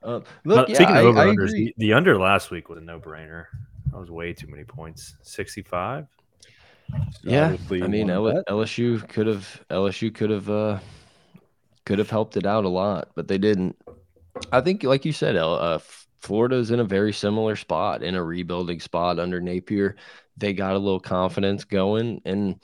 [0.00, 2.78] Uh, But look, yeah, speaking I, of over unders, the, the under last week was
[2.78, 3.46] a no brainer.
[3.90, 5.16] That was way too many points.
[5.22, 6.06] Sixty five.
[7.22, 10.78] Yeah, Obviously I mean wanted L- LSU could have LSU could have uh,
[11.84, 13.76] could have helped it out a lot, but they didn't.
[14.52, 15.80] I think, like you said, L- uh,
[16.20, 19.96] Florida's in a very similar spot, in a rebuilding spot under Napier.
[20.36, 22.60] They got a little confidence going, and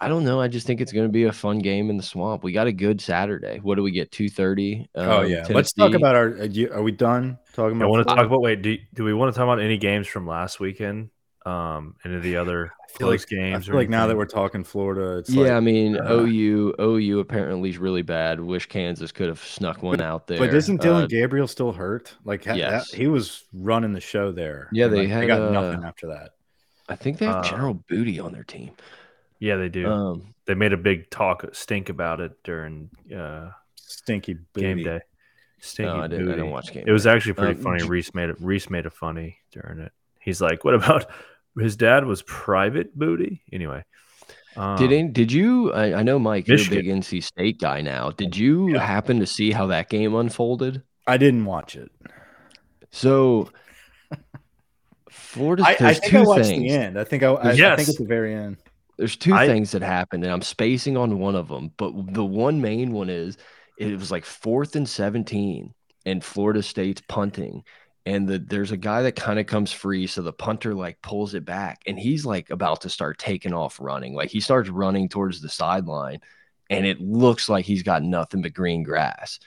[0.00, 0.40] I don't know.
[0.40, 2.44] I just think it's going to be a fun game in the swamp.
[2.44, 3.60] We got a good Saturday.
[3.62, 4.12] What do we get?
[4.12, 4.88] Two thirty.
[4.94, 6.26] Oh yeah, let's talk about our.
[6.26, 7.86] Are, you, are we done talking about?
[7.86, 8.42] I want to talk about.
[8.42, 11.10] Wait, do do we want to talk about any games from last weekend?
[11.46, 13.54] Um, any of the other I close like, games?
[13.54, 16.10] I or feel like now that we're talking Florida, it's Yeah, like, I mean uh,
[16.10, 18.40] OU OU apparently is really bad.
[18.40, 20.38] Wish Kansas could have snuck one out there.
[20.38, 22.12] But isn't Dillon Uh, Gabriel still hurt?
[22.24, 22.90] Like ha- that- yes.
[22.92, 24.68] he was running the show there.
[24.72, 26.32] Yeah, and, they like, had, got uh, nothing after that.
[26.88, 28.72] I think they have Uh, General Booty on their team.
[29.38, 29.86] Yeah, they do.
[29.90, 35.00] Um, they made a big talk stink about it during uh, Stinky game day.
[35.60, 36.28] Stinky no, I didn't.
[36.28, 36.84] I didn't watch game.
[36.86, 37.82] It was actually pretty Um, funny.
[37.84, 38.36] Reese made it.
[38.40, 39.92] Reese made it funny during it.
[40.20, 41.06] He's like, "What about
[41.58, 43.82] his dad was private booty?" Anyway,
[44.56, 45.72] um, Did any, did you?
[45.72, 48.10] I, I know Mike, you're a big NC State guy now.
[48.10, 48.80] Did you Yeah.
[48.86, 50.82] happen to see how that game unfolded?
[51.06, 51.90] I didn't watch it.
[52.90, 53.50] So,
[55.10, 55.64] Florida.
[55.66, 56.62] I, I There's think I watched things.
[56.62, 56.98] the end.
[56.98, 58.56] I think I, I, I think at the very end.
[58.96, 61.72] There's two I- things that happened, and I'm spacing on one of them.
[61.76, 63.36] But the one main one is
[63.76, 65.74] it was like fourth and 17,
[66.06, 67.62] and Florida State's punting.
[68.06, 70.06] And the, there's a guy that kind of comes free.
[70.06, 73.80] So the punter like pulls it back, and he's like about to start taking off
[73.80, 74.14] running.
[74.14, 76.20] Like he starts running towards the sideline,
[76.70, 79.38] and it looks like he's got nothing but green grass.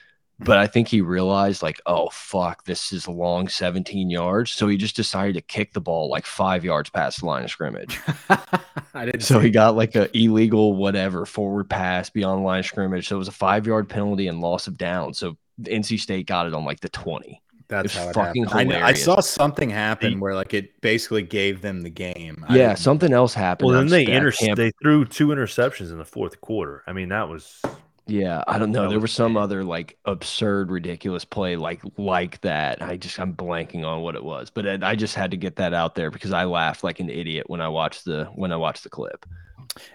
[0.42, 4.50] But I think he realized, like, oh, fuck, this is a long 17 yards.
[4.52, 7.50] So he just decided to kick the ball like five yards past the line of
[7.50, 8.00] scrimmage.
[8.94, 9.22] I didn't.
[9.22, 9.52] So he it.
[9.52, 13.08] got like a illegal whatever forward pass beyond the line of scrimmage.
[13.08, 15.12] So it was a five yard penalty and loss of down.
[15.14, 17.42] So NC State got it on like the 20.
[17.68, 18.72] That's it's how it fucking happened.
[18.72, 22.44] I, I saw something happen The- where like it basically gave them the game.
[22.50, 23.70] Yeah, something else happened.
[23.70, 26.82] Well, then they sp- inter- they threw two interceptions in the fourth quarter.
[26.86, 27.62] I mean, that was
[28.10, 28.88] Yeah, I don't know.
[28.88, 32.82] That There was was some other like absurd, ridiculous play like like that.
[32.82, 35.56] I just I'm blanking on what it was, but I I just had to get
[35.56, 38.56] that out there because I laughed like an idiot when I watched the when I
[38.56, 39.26] watched the clip.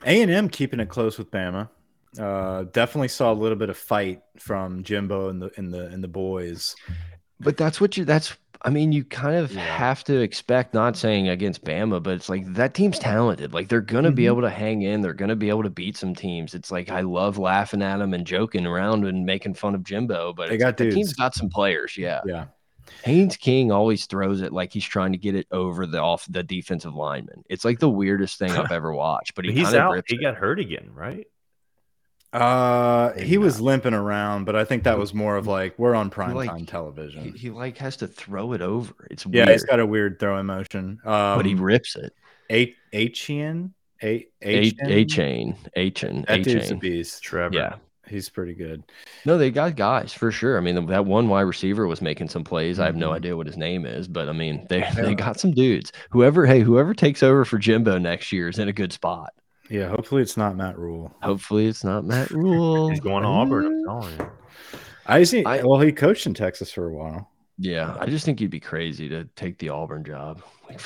[0.06, 1.70] A and M keeping it close with Bama.
[2.18, 6.02] Uh, definitely saw a little bit of fight from Jimbo and the and the and
[6.02, 6.78] the boys.
[7.42, 9.62] But that's what you that's I mean, you kind of Yeah.
[9.62, 13.54] have to expect, not saying against Bama, but it's like that team's talented.
[13.54, 14.28] Like they're gonna be Mhm.
[14.28, 16.56] able to hang in, they're gonna be able to beat some teams.
[16.56, 20.34] It's like I love laughing at them and joking around and making fun of Jimbo,
[20.34, 22.22] but They got like the team's got some players, yeah.
[22.26, 22.48] Yeah,
[23.04, 26.44] Haynes King always throws it like he's trying to get it over the off the
[26.44, 27.44] defensive lineman.
[27.50, 30.04] It's like the weirdest thing I've ever watched, but he he's out.
[30.08, 30.22] He it.
[30.22, 31.28] got hurt again, right?
[32.36, 35.96] Uh, Maybe he was limping around, but I think that was more of like we're
[35.96, 37.34] on prime like- time television.
[37.34, 38.94] he like has to throw it over.
[39.10, 41.00] It's yeah, weird, he's got a weird throwing motion.
[41.06, 42.14] Um, but he rips it.
[42.52, 43.06] A A
[44.42, 45.90] A Achane, A chain, A
[46.38, 46.80] That dude's Achane.
[46.80, 47.24] beast.
[47.24, 47.56] Trevor.
[47.56, 47.76] Yeah.
[48.08, 48.84] He's pretty good.
[49.26, 50.60] No, they got guys for sure.
[50.60, 52.80] I mean, that one wide receiver was making some plays.
[52.80, 53.16] I have no Mhm.
[53.16, 54.94] idea what his name is, but I mean, they Yeah.
[54.94, 55.92] they got some dudes.
[56.12, 59.34] Whoever, hey, whoever takes over for Jimbo next year is in a good spot.
[59.70, 61.14] Yeah, hopefully it's not Matt Rhule.
[61.22, 62.90] Hopefully, it's not Matt Rule.
[62.90, 63.66] He's going to Auburn.
[63.66, 64.30] I'm telling you.
[65.08, 65.44] I see.
[65.46, 67.32] I- well, he coached in Texas for a while.
[67.58, 70.42] Yeah, I just think you'd be crazy to take the Auburn job.
[70.70, 70.82] Like,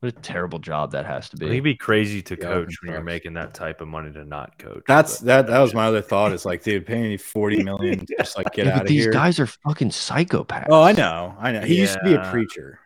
[0.00, 1.72] what a terrible job that has to Well, He'd be.
[1.72, 4.82] be crazy to Yeah, coach when you're making that type of money to not coach.
[4.86, 5.46] That's but- that.
[5.46, 6.32] That was my other thought.
[6.32, 9.12] Is like, dude, paying you forty million just like get Yeah, out of these here.
[9.12, 10.66] These guys are fucking psychopaths.
[10.68, 11.60] oh, I know, I know.
[11.62, 12.80] He used to be a preacher.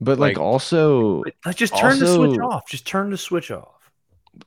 [0.00, 2.68] But like, like- also, let's just turn the switch off.
[2.68, 3.68] Just turn the switch off.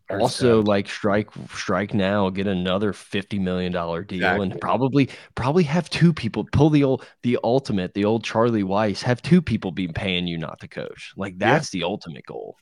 [0.10, 0.60] Also so.
[0.62, 4.50] like strike strike now get another 50 million dollar deal Exactly.
[4.52, 9.02] and probably probably have two people pull the old the ultimate the old charlie weis
[9.02, 11.54] have two people be paying you not to coach like Yeah.
[11.54, 12.58] that's the ultimate goal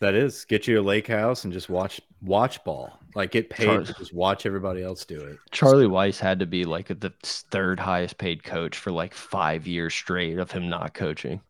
[0.00, 2.98] that is get you a lake house and just watch watch ball.
[3.14, 5.38] Like get paid just watch everybody else do it.
[5.50, 9.94] charlie weis had to be like the third highest paid coach for like five years
[9.94, 11.40] straight of him not coaching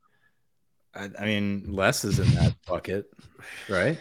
[0.97, 3.07] I, I mean, Les is in that bucket,
[3.69, 3.99] right?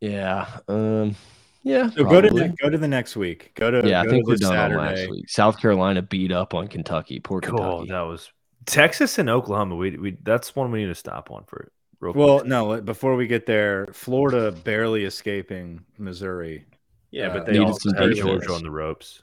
[0.00, 1.14] Yeah um
[1.62, 2.48] yeah So go to probably.
[2.48, 3.52] ne- go to the next week.
[3.54, 5.00] Go to yeah i think to we're done on Saturday.
[5.02, 7.58] last week south carolina beat up on kentucky poor Cool.
[7.58, 8.30] kentucky That was
[8.66, 9.74] Texas and Oklahoma.
[9.76, 12.24] We, we that's one we need to stop on for real quick.
[12.24, 12.78] Well, no.
[12.82, 16.66] Before we get there, Florida barely escaping Missouri.
[17.10, 18.20] yeah, uh, but they needed also some had defense.
[18.20, 19.22] Georgia on the ropes.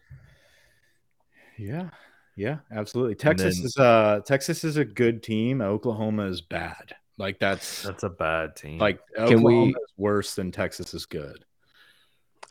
[1.57, 1.89] Yeah,
[2.36, 3.13] yeah, absolutely.
[3.15, 5.61] Texas then- is uh Texas is a good team.
[5.61, 6.95] Oklahoma is bad.
[7.18, 8.78] Like that's That's a bad team.
[8.80, 11.43] like Can we- Oklahoma is worse than Texas is good.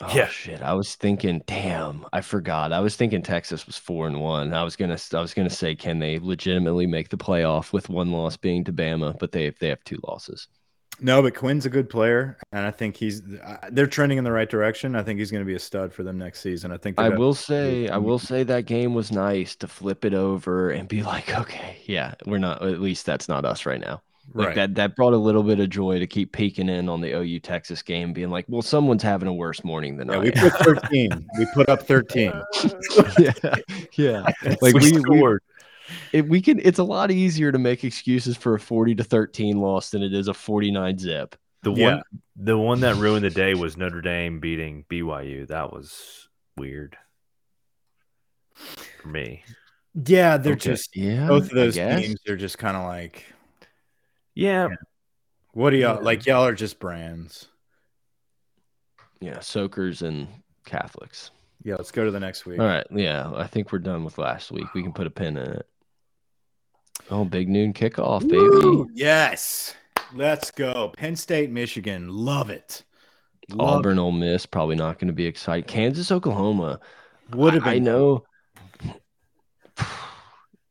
[0.01, 0.29] Oh Yeah.
[0.29, 0.61] shit!
[0.63, 2.71] I was thinking, damn, I forgot.
[2.73, 4.53] I was thinking Texas was four and one.
[4.53, 8.13] I was gonna, I was gonna say, can they legitimately make the playoff with one
[8.13, 9.19] loss being to Bama?
[9.19, 10.49] But they, they have two losses.
[11.01, 13.23] No, but Quinn's a good player, and I think he's.
[13.23, 14.97] uh, They're trending in the right direction.
[14.97, 16.73] I think he's going to be a stud for them next season.
[16.73, 16.99] I think.
[17.01, 20.71] I they've will say, I will say that game was nice to flip it over
[20.71, 22.63] and be like, okay, yeah, we're not.
[22.63, 24.03] At least that's not us right now.
[24.35, 24.55] Like Right.
[24.57, 24.75] that.
[24.75, 27.81] That brought a little bit of joy to keep peeking in on the OU Texas
[27.83, 31.27] game, being like, well, someone's having a worse morning than Yeah, I we put thirteen.
[31.39, 32.33] we put up thirteen.
[33.19, 33.33] yeah,
[33.97, 34.27] yeah.
[34.61, 35.43] Like we, we, we, scored.
[36.13, 36.61] it, we can.
[36.63, 40.13] It's a lot easier to make excuses for a forty to thirteen loss than it
[40.13, 41.37] is a forty nine zip.
[41.63, 41.95] The Yeah.
[41.95, 42.03] one,
[42.37, 45.47] the one that ruined the day was Notre Dame beating BYU.
[45.49, 46.97] That was weird
[48.55, 49.45] for me.
[49.95, 51.27] Yeah, they're Okay, just yeah.
[51.27, 52.01] both of those guess.
[52.03, 52.21] teams.
[52.27, 53.25] They're just kind of like,
[54.37, 54.69] Yeah,
[55.53, 56.03] what do y'all Yeah.
[56.03, 56.27] like?
[56.27, 57.49] Y'all are just brands.
[59.21, 60.29] Yeah, soakers and
[60.67, 61.31] Catholics.
[61.65, 62.61] Yeah, let's go to the next week.
[62.61, 62.87] All right.
[62.91, 64.73] Yeah, I think we're done with last week.
[64.75, 65.67] We can put a pin in it.
[67.11, 68.47] Oh, big noon kickoff, baby.
[68.47, 68.89] Woo!
[68.93, 69.75] Yes,
[70.15, 70.93] let's go.
[70.97, 72.85] Penn State, Michigan, love it.
[73.51, 75.67] Love Auburn, Ole Miss, probably not going to be excited.
[75.67, 76.79] Kansas, Oklahoma.
[77.33, 78.25] would have I, I know.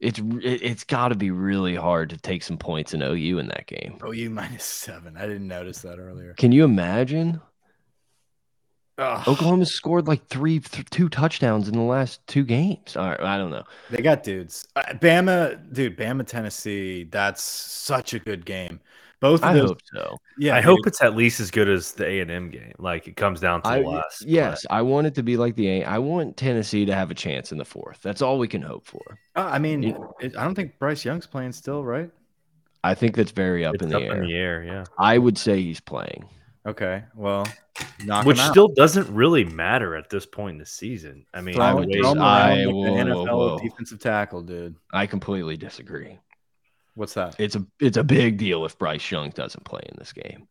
[0.06, 3.48] It's it, it's got to be really hard to take some points in OU in
[3.48, 3.98] that game.
[4.14, 5.18] You minus seven.
[5.18, 6.34] I didn't notice that earlier.
[6.36, 7.42] Can you imagine?
[8.98, 9.28] Ugh.
[9.28, 12.96] Oklahoma scored like three, th- two touchdowns in the last two games.
[12.96, 13.64] All right, I don't know.
[13.90, 14.68] They got dudes.
[14.76, 17.04] Uh, Bama, dude, Bama, Tennessee.
[17.04, 18.80] That's such a good game.
[19.32, 19.70] Both of I those.
[19.70, 20.18] hope so.
[20.38, 22.74] Yeah, I hope it's at least as good as the A and M game.
[22.78, 24.22] Like it comes down to I the last.
[24.22, 24.32] play.
[24.32, 25.68] yes, I want it to be like the.
[25.82, 28.00] A- I want Tennessee to have a chance in the fourth.
[28.02, 29.02] That's all we can hope for.
[29.36, 29.98] Uh, I mean, Yeah.
[30.20, 32.10] it, I don't think Bryce Young's playing still, right?
[32.84, 34.22] I think that's very up it's in the up air.
[34.22, 34.64] in the air.
[34.64, 36.26] Yeah, I would say he's playing.
[36.68, 37.48] Okay, well,
[38.06, 38.52] knock which him out.
[38.52, 41.24] still doesn't really matter at this point in the season.
[41.34, 43.60] I mean, I throw, would throw him just- around I- like whoa, whoa, NFL whoa.
[43.60, 44.76] defensive tackle, dude.
[44.92, 46.18] I completely disagree.
[46.96, 47.36] What's that?
[47.40, 50.48] It's a it's a big deal if Bryce Young doesn't play in this game.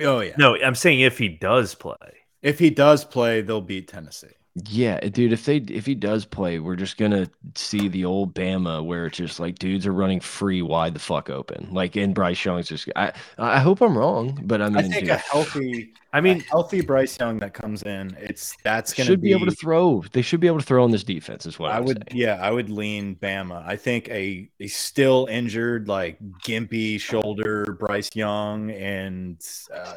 [0.00, 0.34] Oh yeah.
[0.38, 1.94] no, I'm saying if he does play.
[2.42, 4.28] If he does play, they'll beat Tennessee.
[4.66, 5.32] Yeah, dude.
[5.32, 9.16] If they if he does play, we're just gonna see the old Bama where it's
[9.16, 11.68] just like dudes are running free wide the fuck open.
[11.70, 12.88] Like and Bryce Young's just.
[12.96, 16.40] I I hope I'm wrong, but I mean, I think dude, a healthy, I mean,
[16.40, 20.02] a healthy Bryce Young that comes in, it's that's gonna should be, able to throw.
[20.12, 21.46] They should be able to throw on this defense.
[21.46, 22.20] Is what I I'm would, saying.
[22.20, 23.64] yeah, I would lean Bama.
[23.64, 29.40] I think a a still injured, like gimpy shoulder Bryce Young and
[29.72, 29.94] uh,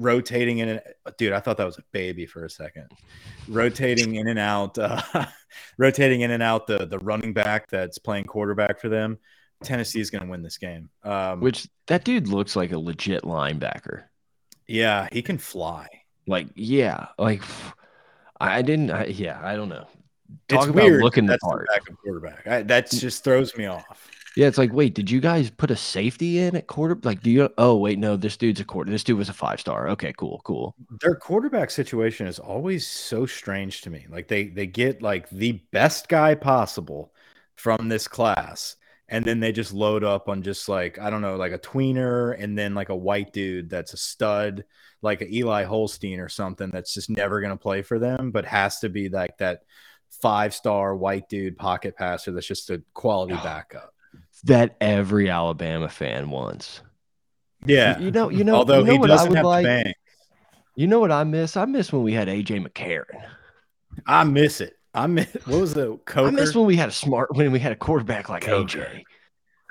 [0.00, 0.80] rotating in and
[1.18, 2.86] dude, I thought that was a baby for a second.
[3.46, 5.00] Rotating in and out, uh,
[5.78, 9.18] rotating in and out the the running back that's playing quarterback for them.
[9.62, 10.88] Tennessee is going to win this game.
[11.04, 14.04] Um, Which that dude looks like a legit linebacker.
[14.66, 15.86] yeah, he can fly.
[16.26, 17.42] Like yeah, like
[18.40, 18.90] I didn't.
[18.90, 19.86] I, yeah, I don't know.
[20.48, 21.02] Talk it's about weird.
[21.02, 21.66] looking the part.
[21.68, 22.46] backup quarterback.
[22.46, 24.10] I, that just throws me off.
[24.36, 26.96] Yeah, it's like, wait, did you guys put a safety in at quarter?
[27.02, 27.50] Like, do you?
[27.58, 28.90] Oh, wait, no, this dude's a quarter.
[28.90, 29.88] This dude was a five star.
[29.88, 30.74] Okay, cool, cool.
[31.00, 34.06] their quarterback situation is always so strange to me.
[34.08, 37.12] Like they they get like the best guy possible
[37.56, 38.76] from this class,
[39.08, 42.36] and then they just load up on just like I don't know, like a tweener,
[42.40, 44.64] and then like a white dude that's a stud,
[45.02, 48.78] like a Eli Holstein or something that's just never gonna play for them, but has
[48.80, 49.62] to be like that
[50.22, 53.42] five star white dude pocket passer that's just a quality oh.
[53.42, 53.92] backup.
[54.44, 56.82] That every Alabama fan wants.
[57.66, 57.98] Yeah.
[57.98, 58.54] You know, you know.
[58.54, 59.94] Although you know he what I doesn't have like.
[60.76, 61.56] You know what I miss?
[61.56, 63.22] I miss when we had AJ McCarron.
[64.06, 64.76] I miss it.
[64.94, 66.28] I miss what was the Coker?
[66.28, 68.78] I miss when we had a smart when we had a quarterback like Coker.
[68.78, 69.02] AJ.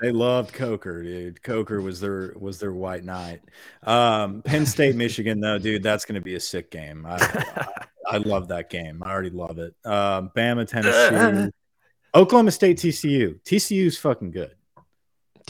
[0.00, 1.42] They loved Coker, dude.
[1.42, 3.40] Coker was their was their white knight.
[3.82, 7.04] Um, Penn State, Michigan, though, dude, that's going to be a sick game.
[7.04, 7.66] I, I,
[8.12, 9.02] I love that game.
[9.04, 9.74] I already love it.
[9.84, 11.50] Um, Bama, Tennessee,
[12.14, 13.42] Oklahoma State, TCU.
[13.42, 14.54] TCU's fucking good.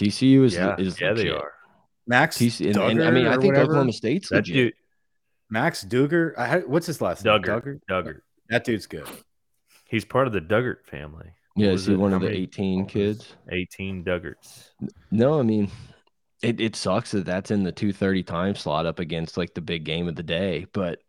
[0.00, 1.52] TCU is yeah, is yeah, they are.
[2.06, 3.64] Max, TCU, and, and I mean, I think whatever.
[3.72, 4.54] Oklahoma State's That legit.
[4.54, 4.72] dude,
[5.50, 6.32] Max Duggan.
[6.36, 7.40] I, what's his last name?
[7.42, 8.20] Duggar, Duggar.
[8.48, 9.06] That dude's good.
[9.88, 11.30] He's part of the Duggart family.
[11.56, 13.34] yeah, What is was he one of the 18 kids?
[13.50, 14.70] 18 Duggarts.
[15.10, 15.70] No, I mean,
[16.42, 19.84] it, it sucks that that's in the 2:30 time slot up against like the big
[19.84, 21.00] game of the day, but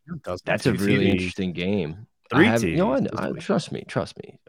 [0.45, 1.11] that's a really TVs.
[1.11, 2.07] interesting game.
[2.31, 4.39] Three I have, you know, I, I, trust me, trust me.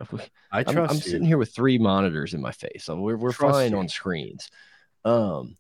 [0.53, 1.03] I I'm, trust I'm you.
[1.03, 3.79] sitting here with three monitors in my face, so we're we're Trust fine you.
[3.79, 4.51] on screens.
[5.05, 5.57] Um,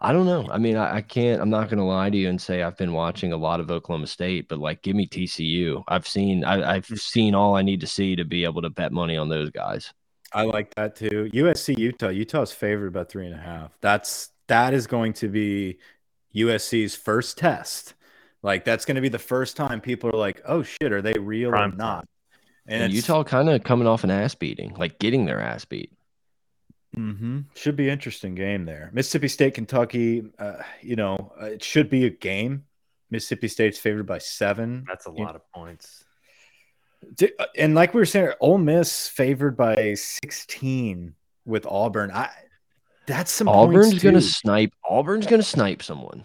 [0.00, 0.48] I don't know.
[0.50, 1.42] I mean, I, I can't.
[1.42, 3.70] I'm not going to lie to you and say I've been watching a lot of
[3.70, 5.82] Oklahoma State, but like, give me TCU.
[5.88, 6.42] I've seen.
[6.44, 6.94] I, I've Hmm.
[6.96, 9.92] seen all I need to see to be able to bet money on those guys.
[10.32, 11.28] I like that too.
[11.32, 12.08] USC Utah.
[12.08, 13.76] Utah's favored about three and a half.
[13.80, 15.78] That's that is going to be
[16.34, 17.94] USC's first test.
[18.42, 21.14] Like that's going to be the first time people are like, "Oh shit, are they
[21.18, 22.08] real Prime or not?"
[22.66, 25.92] And, it's- Utah kind of coming off an ass beating, like getting their ass beat.
[26.96, 27.40] Mm-hmm.
[27.54, 28.90] Should be interesting game there.
[28.92, 30.24] Mississippi State, Kentucky.
[30.38, 32.64] Uh, you know, uh, it should be a game.
[33.10, 34.84] Mississippi State's favored by seven.
[34.88, 36.04] That's a lot of points.
[37.22, 41.14] Uh, and like we were saying, Ole Miss favored by sixteen
[41.44, 42.10] with Auburn.
[42.10, 42.30] I
[43.06, 44.72] that's some Auburn's going to snipe.
[44.88, 46.24] Auburn's going to snipe someone.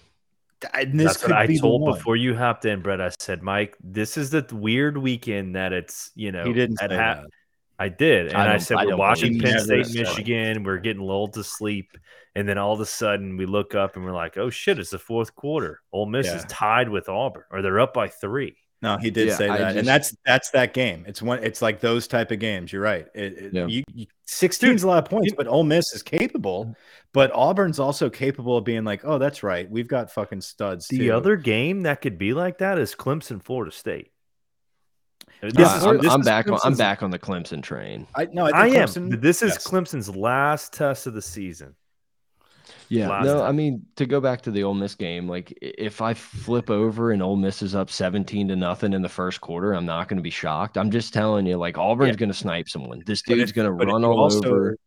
[0.62, 3.02] That's what I told before you hopped in, Brett.
[3.02, 6.88] I said, Mike, this is the weird weekend that it's you know he didn't say
[6.88, 7.26] that.
[7.78, 10.64] I did, and I, I said I we're watching Penn State, Michigan.
[10.64, 11.92] We're getting lulled to sleep,
[12.34, 14.80] and then all of a sudden we look up and we're like, "Oh shit!
[14.80, 15.82] It's the fourth quarter.
[15.92, 16.38] Ole Miss yeah.
[16.38, 18.56] is tied with Auburn, or they're up by three.
[18.86, 21.06] No, he did yeah, say that, just, and that's that's that game.
[21.08, 21.44] It's one.
[21.44, 22.72] It's like those type of games.
[22.72, 23.08] You're right.
[23.16, 23.66] It, it, yeah.
[23.66, 26.76] you, you, 16 is a lot of points, but Ole Miss is capable.
[27.12, 29.68] But Auburn's also capable of being like, "Oh, that's right.
[29.68, 31.14] We've got fucking studs." The too.
[31.16, 34.12] other game that could be like that is Clemson, Florida State.
[35.42, 36.48] This uh, is, I'm, I'm back.
[36.48, 38.06] On, I'm back on the Clemson train.
[38.14, 39.10] I no, I, I am.
[39.10, 39.68] This is yes.
[39.68, 41.74] Clemson's last test of the season.
[42.90, 43.44] Yeah, last no, time.
[43.44, 45.28] I mean to go back to the Ole Miss game.
[45.28, 49.10] Like if I flip over and Ole Miss is up 17 to nothing in the
[49.10, 50.78] first quarter, I'm not going to be shocked.
[50.78, 52.20] I'm just telling you, like Auburn's yeah.
[52.20, 53.04] going to snipe someone.
[53.06, 54.78] This dude's going to run all also, over.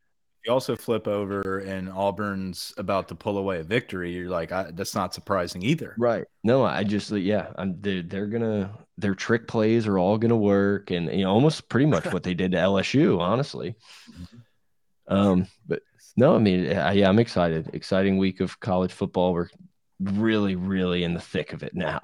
[0.47, 4.13] You also flip over and Auburn's about to pull away a victory.
[4.13, 5.95] You're like, I, that's not surprising either.
[5.99, 6.25] Right.
[6.45, 10.37] No, I just yeah, I'm they're, they're gonna their trick plays are all going to
[10.37, 13.77] work, and you know, almost pretty much what they did to LSU, honestly.
[14.11, 14.37] Mm-hmm.
[15.09, 15.81] Um, but
[16.19, 17.71] no, I mean, yeah, I'm excited.
[17.75, 19.33] Exciting week of college football.
[19.33, 19.49] We're
[20.01, 22.01] really, really in the thick of it now.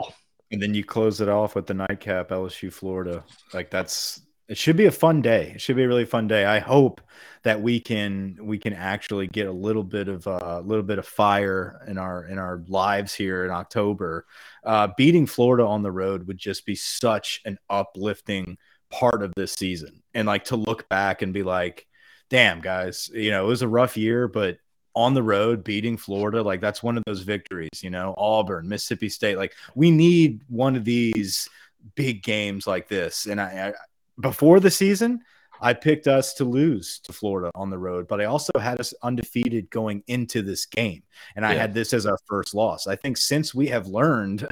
[0.52, 3.24] And then you close it off with the nightcap, LSU, Florida.
[3.52, 4.56] Like that's it.
[4.56, 5.50] Should be a fun day.
[5.56, 6.44] It should be a really fun day.
[6.44, 7.00] I hope
[7.42, 10.84] that we can we can actually get a little bit of uh, a uh, little
[10.84, 14.26] bit of fire in our in our lives here in October.
[14.62, 18.58] Uh, beating Florida on the road would just be such an uplifting
[18.90, 21.88] part of this season, and like to look back and be like,
[22.30, 24.58] "Damn, guys, you know it was a rough year, but."
[24.96, 29.08] On the road, beating Florida, like that's one of those victories, you know, Auburn, Mississippi
[29.08, 29.36] State.
[29.36, 31.48] Like, we need one of these
[31.96, 33.26] big games like this.
[33.26, 33.72] And I, I
[34.20, 35.22] before the season,
[35.60, 38.94] I picked us to lose to Florida on the road, but I also had us
[39.02, 41.02] undefeated going into this game.
[41.34, 42.86] And I had this as our first loss.
[42.86, 44.46] I think since we have learned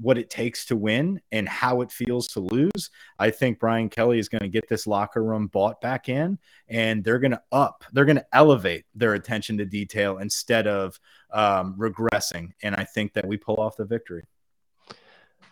[0.00, 4.18] what it takes to win and how it feels to lose, I think Brian Kelly
[4.18, 6.38] is going to get this locker room bought back in
[6.68, 10.98] and they're going to up, they're going to elevate their attention to detail instead of
[11.32, 12.52] um, regressing.
[12.62, 14.24] And I think that we pull off the victory.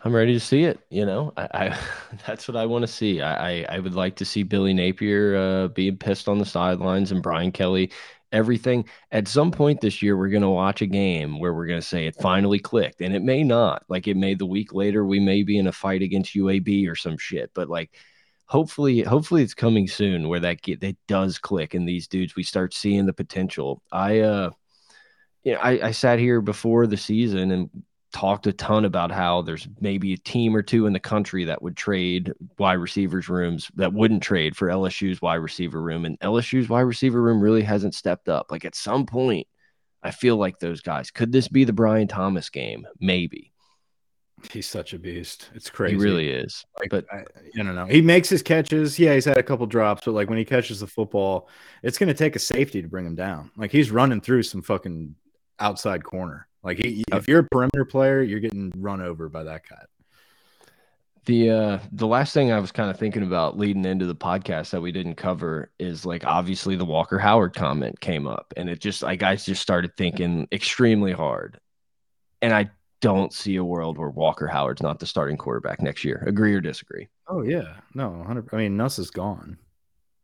[0.03, 0.79] I'm ready to see it.
[0.89, 1.79] You know, I, I
[2.27, 3.21] that's what I want to see.
[3.21, 7.11] I, I, I would like to see Billy Napier uh, being pissed on the sidelines
[7.11, 7.91] and Brian Kelly.
[8.31, 11.79] Everything at some point this year, we're going to watch a game where we're going
[11.79, 13.83] to say it finally clicked, and it may not.
[13.87, 16.95] Like it may the week later, we may be in a fight against UAB or
[16.95, 17.51] some shit.
[17.53, 17.95] But like,
[18.45, 22.43] hopefully, hopefully it's coming soon where that get that does click, and these dudes we
[22.43, 23.81] start seeing the potential.
[23.91, 24.49] I uh,
[25.43, 27.69] you know, I, I sat here before the season and
[28.13, 31.61] talked a ton about how there's maybe a team or two in the country that
[31.61, 36.05] would trade wide receivers rooms that wouldn't trade for LSU's wide receiver room.
[36.05, 38.47] And LSU's wide receiver room really hasn't stepped up.
[38.49, 39.47] Like at some point,
[40.03, 41.11] I feel like those guys.
[41.11, 42.87] Could this be the Brian Thomas game?
[42.99, 43.51] Maybe.
[44.51, 45.49] He's such a beast.
[45.55, 45.95] It's crazy.
[45.95, 46.63] He really is.
[46.79, 47.87] Like, but I, I don't know.
[47.87, 48.99] He makes his catches.
[48.99, 51.49] Yeah, he's had a couple drops, but like when he catches the football,
[51.81, 53.51] it's going to take a safety to bring him down.
[53.57, 55.15] Like he's running through some fucking
[55.59, 56.47] outside corner.
[56.63, 59.83] Like he, if you're a perimeter player, you're getting run over by that guy.
[61.25, 64.69] The uh the last thing I was kind of thinking about leading into the podcast
[64.69, 68.79] that we didn't cover is like obviously the Walker Howard comment came up and it
[68.79, 71.59] just like I just started thinking extremely hard.
[72.41, 72.69] And I
[73.01, 76.23] don't see a world where Walker Howard's not the starting quarterback next year.
[76.25, 77.07] Agree or disagree?
[77.27, 77.75] Oh yeah.
[77.93, 79.57] No, 100 I mean Nuss is gone.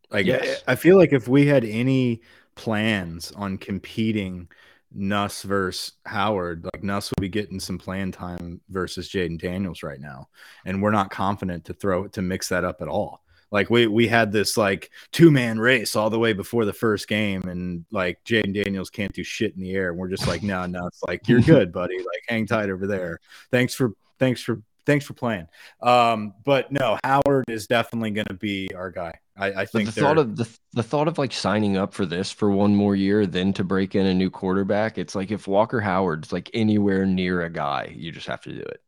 [0.10, 0.64] Like yes.
[0.68, 2.22] I, I feel like if we had any
[2.56, 4.48] plans on competing
[4.94, 10.00] Nuss versus Howard, like Nuss will be getting some playing time versus Jayden Daniels right
[10.00, 10.30] now,
[10.66, 13.24] and we're not confident to throw it to mix that up at all.
[13.52, 17.08] Like we we had this like two man race all the way before the first
[17.08, 20.42] game, and like Jayden Daniels can't do shit in the air, and we're just like,
[20.42, 21.98] no, no, it's like you're good, buddy.
[21.98, 23.20] Like hang tight over there.
[23.52, 25.48] Thanks for thanks for thanks for playing.
[25.82, 29.14] Um, but no, Howard is definitely going to be our guy.
[29.36, 32.32] I, I think the thought of the, the thought of like signing up for this
[32.32, 34.98] for one more year, then to break in a new quarterback.
[34.98, 38.62] It's like if Walker Howard's like anywhere near a guy, you just have to do
[38.62, 38.82] it.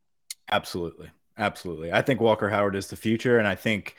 [0.52, 1.91] Absolutely, absolutely.
[1.91, 3.96] I think Walker Howard is the future, and I think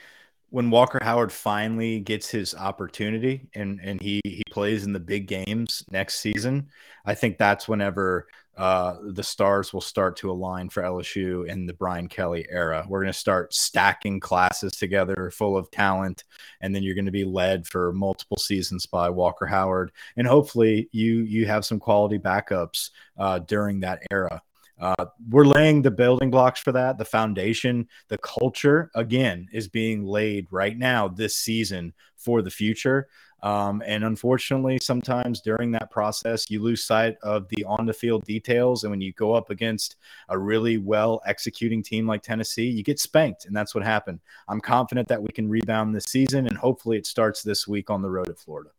[0.51, 5.27] when Walker Howard finally gets his opportunity and and he he plays in the big
[5.27, 6.69] games next season,
[7.05, 11.75] I think that's whenever uh, the stars will start to align for LSU in the
[11.75, 12.87] Brian Kelly era.
[12.89, 16.25] We're going to start stacking classes together full of talent,
[16.63, 20.89] and then you're going to be led for multiple seasons by Walker Howard, and hopefully
[20.93, 24.41] you you have some quality backups uh, during that era.
[24.79, 26.99] Uh, we're laying the building blocks for that.
[26.99, 33.09] The foundation, the culture, again, is being laid right now this season for the future.
[33.47, 38.25] Um, and unfortunately, sometimes during that process, you lose sight of the on the field
[38.25, 38.83] details.
[38.83, 39.95] And when you go up against
[40.29, 43.45] a really well executing team like Tennessee, you get spanked.
[43.45, 44.19] And that's what happened.
[44.49, 46.49] I'm confident that we can rebound this season.
[46.49, 48.71] And hopefully, it starts this week on the road at Florida.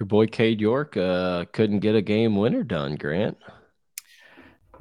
[0.00, 3.38] Your boy Cade York uh, couldn't get a game winner done, Grant.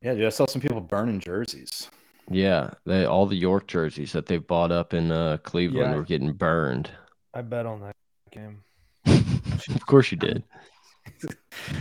[0.01, 1.91] Yeah, dude, I saw some people burning jerseys.
[2.31, 5.95] Yeah, they all the York jerseys that they've bought up in uh, Cleveland Yeah.
[5.95, 6.89] were getting burned.
[7.35, 7.95] I bet on that
[8.31, 8.64] game.
[9.75, 10.43] of course you did.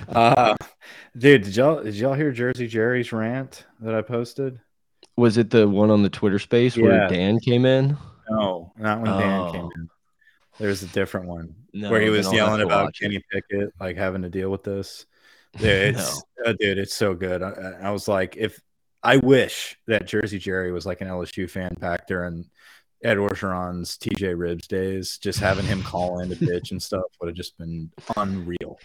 [0.08, 0.54] Uh,
[1.16, 4.60] dude, did y'all did y'all hear Jersey Jerry's rant that I posted?
[5.16, 7.96] Was it the one on the Twitter space where Dan came in?
[8.30, 9.70] No, not when Dan came Oh.
[9.76, 9.88] in.
[10.58, 12.96] There's a different one No, where he was yelling about it.
[13.00, 15.06] Kenny Pickett, like having to deal with this.
[15.58, 17.40] Dude, it's uh, dude, it's so good.
[17.42, 18.60] I, I- I was like, if
[19.04, 22.46] I wish that Jersey Jerry was like an LSU fan back during
[23.04, 27.28] Ed Orgeron's TJ Ribs days, just having him call in the bitch and stuff would
[27.28, 28.78] have just been unreal.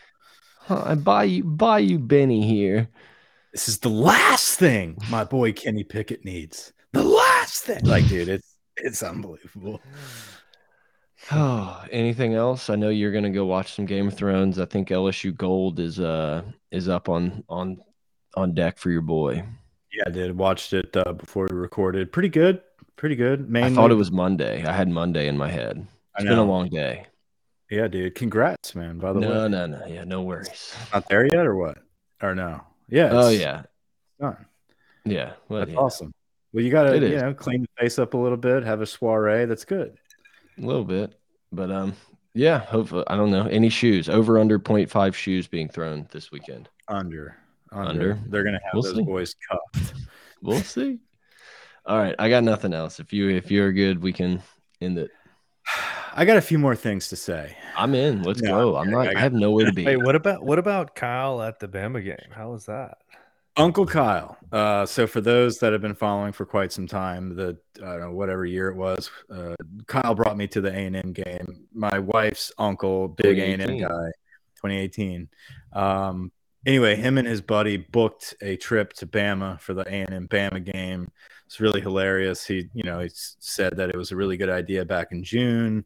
[0.57, 2.89] Huh, I buy you, buy you Benny here.
[3.53, 6.73] This is the last thing my boy Kenny Pickett needs.
[6.91, 9.81] The last thing, like, dude, it's it's unbelievable.
[11.31, 12.69] Oh, anything else?
[12.69, 14.59] I know you're gonna go watch some Game of Thrones.
[14.59, 17.77] I think LSU Gold is uh is up on on
[18.35, 19.45] on deck for your boy.
[19.93, 20.37] Yeah, I did.
[20.37, 22.11] Watched it uh, before we recorded.
[22.11, 22.61] Pretty good.
[22.99, 23.49] Pretty good.
[23.55, 24.61] I thought it was Monday.
[24.65, 25.87] I had Monday in my head.
[26.17, 27.05] It's been a long day.
[27.71, 28.13] Yeah, dude.
[28.13, 28.99] Congrats, man.
[28.99, 29.67] By the No, way, no, no.
[29.67, 29.85] No.
[29.87, 30.75] Yeah, no worries.
[30.93, 31.77] not there yet, or what?
[32.21, 32.59] Or no?
[32.89, 33.11] Yeah.
[33.13, 33.61] Oh yeah,
[34.19, 34.45] done.
[35.05, 35.31] yeah.
[35.47, 36.11] Well, That's yeah, awesome.
[36.51, 39.45] Well, you gotta, you know, clean the face up a little bit, have a soiree.
[39.45, 39.95] That's good.
[40.57, 41.17] a little bit,
[41.53, 41.93] but um,
[42.33, 42.59] yeah.
[42.59, 46.67] Hopefully, I don't know any shoes over under 0.5 shoes being thrown this weekend.
[46.89, 47.37] Under,
[47.71, 47.89] under.
[47.91, 48.19] Under.
[48.27, 49.03] They're gonna have We'll those see.
[49.03, 49.93] boys cuffed.
[50.41, 50.99] We'll see.
[51.89, 52.99] All right, I got nothing else.
[52.99, 54.43] If you if you're good, we can
[54.79, 55.09] end it.
[56.13, 57.55] I got a few more things to say.
[57.75, 58.21] I'm in.
[58.21, 58.75] Let's No, go.
[58.77, 59.07] I'm not.
[59.07, 59.85] I got- have nowhere to be.
[59.85, 62.29] Wait, what about what about Kyle at the Bama game?
[62.31, 62.99] How was that?
[63.57, 64.37] Uncle Kyle.
[64.51, 68.01] Uh, so for those that have been following for quite some time, the I don't
[68.01, 69.55] know whatever year it was, uh,
[69.87, 71.65] Kyle brought me to the A and M game.
[71.73, 74.11] My wife's uncle, big A and M guy,
[74.61, 75.27] 2018.
[75.73, 76.31] Um,
[76.67, 80.27] anyway, him and his buddy booked a trip to Bama for the A and M
[80.27, 81.09] Bama game.
[81.49, 82.45] It's really hilarious.
[82.45, 85.83] He, you know, he said that it was a really good idea back in June.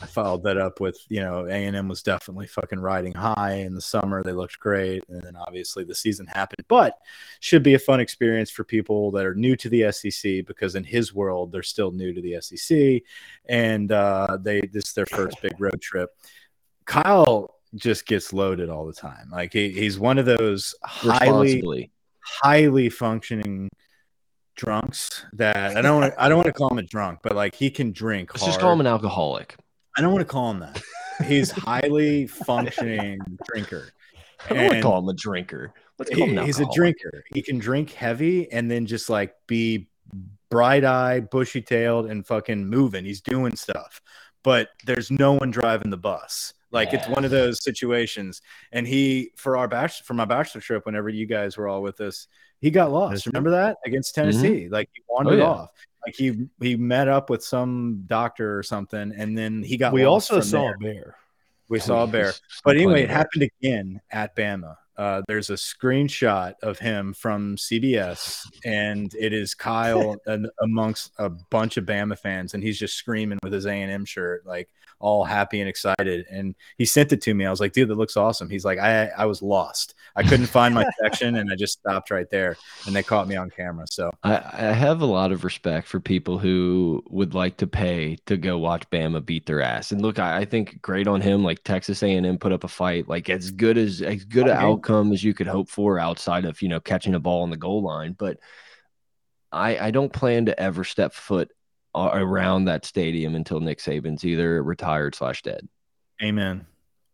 [0.00, 3.56] I followed that up with, you know, A and M was definitely fucking riding high
[3.56, 4.22] in the summer.
[4.22, 6.64] They looked great, and then obviously the season happened.
[6.66, 6.96] But
[7.40, 10.84] should be a fun experience for people that are new to the SEC because in
[10.84, 13.02] his world they're still new to the SEC,
[13.50, 16.16] and uh, they this is their first big road trip.
[16.86, 19.28] Kyle just gets loaded all the time.
[19.30, 21.90] Like he, he's one of those highly
[22.20, 23.68] highly functioning
[24.56, 27.54] drunks that I don't want I don't want to call him a drunk, but like
[27.54, 28.34] he can drink.
[28.34, 29.56] Let's just call him an alcoholic.
[29.96, 30.82] I don't want to call him that.
[31.24, 33.18] He's highly functioning
[33.50, 33.92] drinker.
[34.50, 35.72] I don't want to call him a drinker.
[35.98, 37.24] Let's call him he's a drinker.
[37.32, 39.88] He can drink heavy and then just like be
[40.50, 43.04] bright eyed, bushy tailed, and fucking moving.
[43.04, 44.00] He's doing stuff,
[44.46, 46.54] but there's no one driving the bus.
[46.70, 48.42] Like it's one of those situations.
[48.70, 52.00] And he, for our bachelor, for my bachelor trip, whenever you guys were all with
[52.00, 52.28] us,
[52.60, 53.24] he got lost.
[53.24, 53.30] Tennessee?
[53.30, 54.68] Remember that against Tennessee?
[54.68, 55.42] Like he wandered Mm-hmm.
[55.42, 55.50] Oh, yeah.
[55.50, 55.70] off.
[56.06, 59.92] Like he he met up with some doctor or something, and then he got.
[59.92, 60.74] we also saw there.
[60.74, 61.16] a bear.
[61.68, 62.32] We saw a bear.
[62.64, 64.76] But anyway, it happened again at Bama.
[64.96, 70.16] Uh, there's a screenshot of him from CBS, and it is Kyle
[70.60, 74.04] amongst a bunch of Bama fans, and he's just screaming with his A and M
[74.04, 74.68] shirt, like
[74.98, 76.26] all happy and excited.
[76.30, 77.44] And he sent it to me.
[77.46, 79.94] I was like, "Dude, that looks awesome." He's like, "I I was lost.
[80.14, 83.36] I couldn't find my section, and I just stopped right there, and they caught me
[83.36, 87.56] on camera." So I, I have a lot of respect for people who would like
[87.58, 89.92] to pay to go watch Bama beat their ass.
[89.92, 91.44] And look, I, I think great on him.
[91.44, 94.64] Like Texas A&M put up a fight, like as good as as good an Okay.
[94.64, 97.56] outcome as you could hope for outside of you know catching a ball on the
[97.56, 98.14] goal line.
[98.18, 98.38] But
[99.52, 101.55] I I don't plan to ever step foot a-
[101.96, 105.66] around that stadium until Nick Saban's either retired slash dead.
[106.22, 106.66] Amen.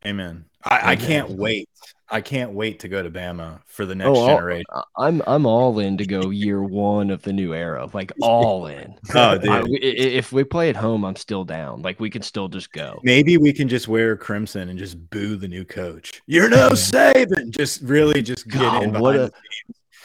[0.05, 0.45] Amen.
[0.65, 1.69] I, I can't wait.
[2.09, 4.65] I can't wait to go to Bama for the next Oh, generation.
[4.99, 8.95] I'm I'm all in to go year one of the new era, like all in.
[9.15, 9.49] Oh, dude.
[9.51, 11.83] I- i- if we play at home, I'm still down.
[11.83, 13.01] Like we can still just go.
[13.03, 16.21] Maybe we can just wear crimson and just boo the new coach.
[16.27, 17.51] You're no Saban.
[17.51, 19.33] Just really just get God, in what a-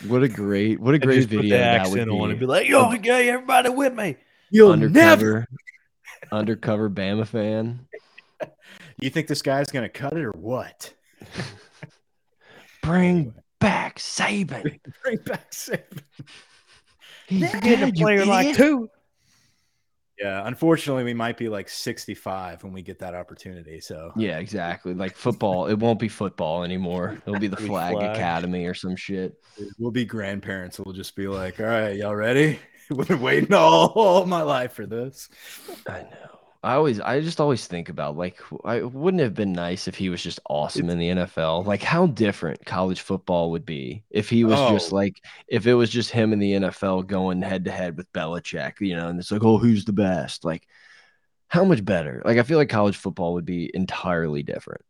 [0.07, 2.45] What a great what a great video the that would accent on and be.
[2.45, 4.15] be like, "Yo, okay, everybody with me."
[4.51, 4.89] You'll never.
[4.91, 5.47] Undercover,
[6.31, 7.87] undercover Bama fan.
[8.99, 10.91] You think this guy's gonna cut it or what?
[12.81, 14.79] Bring back Saban.
[15.03, 16.01] Bring back Saban.
[17.27, 18.57] He's You're getting a player like idiot.
[18.57, 18.89] two.
[20.19, 23.79] Yeah, unfortunately, we might be like 65 when we get that opportunity.
[23.79, 24.95] So Yeah, exactly.
[24.95, 27.21] Like football, it won't be football anymore.
[27.27, 28.15] It'll be the Flag, flag.
[28.15, 29.35] Academy or some shit.
[29.77, 30.79] we'll be grandparents.
[30.79, 32.57] We'll just be like, "All right, y'all ready?
[32.95, 35.29] We've been waiting all, my life for this."
[35.87, 36.39] I know.
[36.63, 39.95] I always, I just always think about like, I wouldn't it have been nice if
[39.95, 41.65] he was just awesome in the NFL.
[41.65, 44.95] Like, how different college football would be if he was just Oh.
[44.95, 48.81] like, if it was just him in the NFL going head to head with Belichick,
[48.81, 50.43] you know, and it's like, oh, who's the best?
[50.43, 50.67] Like,
[51.47, 52.21] how much better?
[52.25, 54.81] Like, I feel like college football would be entirely different.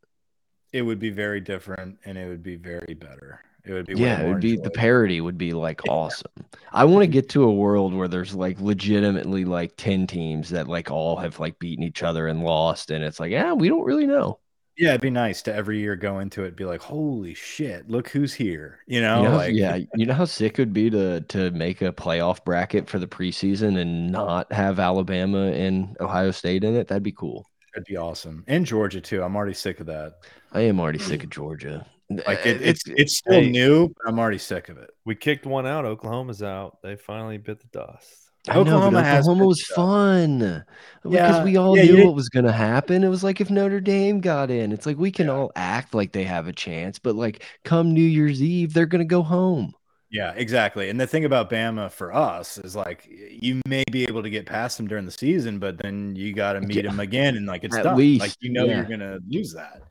[0.74, 3.42] It would be very different, and it would be very better.
[3.70, 6.32] It would be way Yeah, it would be the parody would be like awesome.
[6.72, 10.68] I want to get to a world where there's like legitimately like 10 teams that
[10.68, 13.84] like all have like beaten each other and lost and it's like, yeah, we don't
[13.84, 14.40] really know.
[14.78, 18.10] Yeah, it'd be nice to every year go into it, be like, "Holy shit, look
[18.10, 20.92] who's here!" You know, You know, like yeah, you know how sick it would be
[20.92, 26.30] to to make a playoff bracket for the preseason and not have Alabama and Ohio
[26.30, 26.88] State in it?
[26.88, 27.50] That'd be cool.
[27.74, 28.44] that'd be awesome.
[28.48, 29.24] And Georgia too.
[29.24, 30.20] I'm already sick of that.
[30.52, 31.24] I am already sick mm.
[31.24, 31.88] of Georgia.
[32.10, 33.50] Like Uh, it, it's it's still Hey.
[33.50, 34.90] new, but I'm already sick of it.
[35.06, 35.86] We kicked one out.
[35.86, 36.78] Oklahoma's out.
[36.82, 38.24] They finally bit the dust.
[38.50, 39.76] I know, Oklahoma has Oklahoma was stuff.
[39.76, 40.64] fun
[41.04, 43.04] because we all yeah, knew what was going to happen.
[43.04, 45.34] It was like if Notre Dame got in, it's like we can Yeah.
[45.34, 49.00] all act like they have a chance, but like come New Year's Eve, they're going
[49.00, 49.74] to go home.
[50.10, 50.90] Yeah, exactly.
[50.90, 54.46] And the thing about Bama for us is like you may be able to get
[54.46, 56.84] past them during the season, but then you got to meet Yeah.
[56.84, 57.98] them again, and like it's At done.
[57.98, 58.78] least, like you know yeah.
[58.78, 59.82] you're gonna lose that.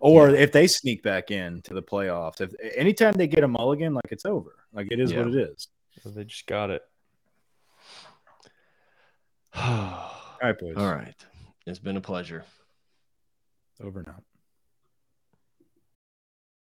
[0.00, 3.94] Or if they sneak back in to the playoffs, if anytime they get a mulligan,
[3.94, 4.54] like it's over.
[4.72, 5.68] Like it is what it is.
[6.02, 6.82] So they just got it.
[9.54, 9.62] all
[10.42, 10.76] All right, boys.
[10.76, 11.14] All right.
[11.66, 12.44] It's been a pleasure.
[13.82, 14.22] Over now.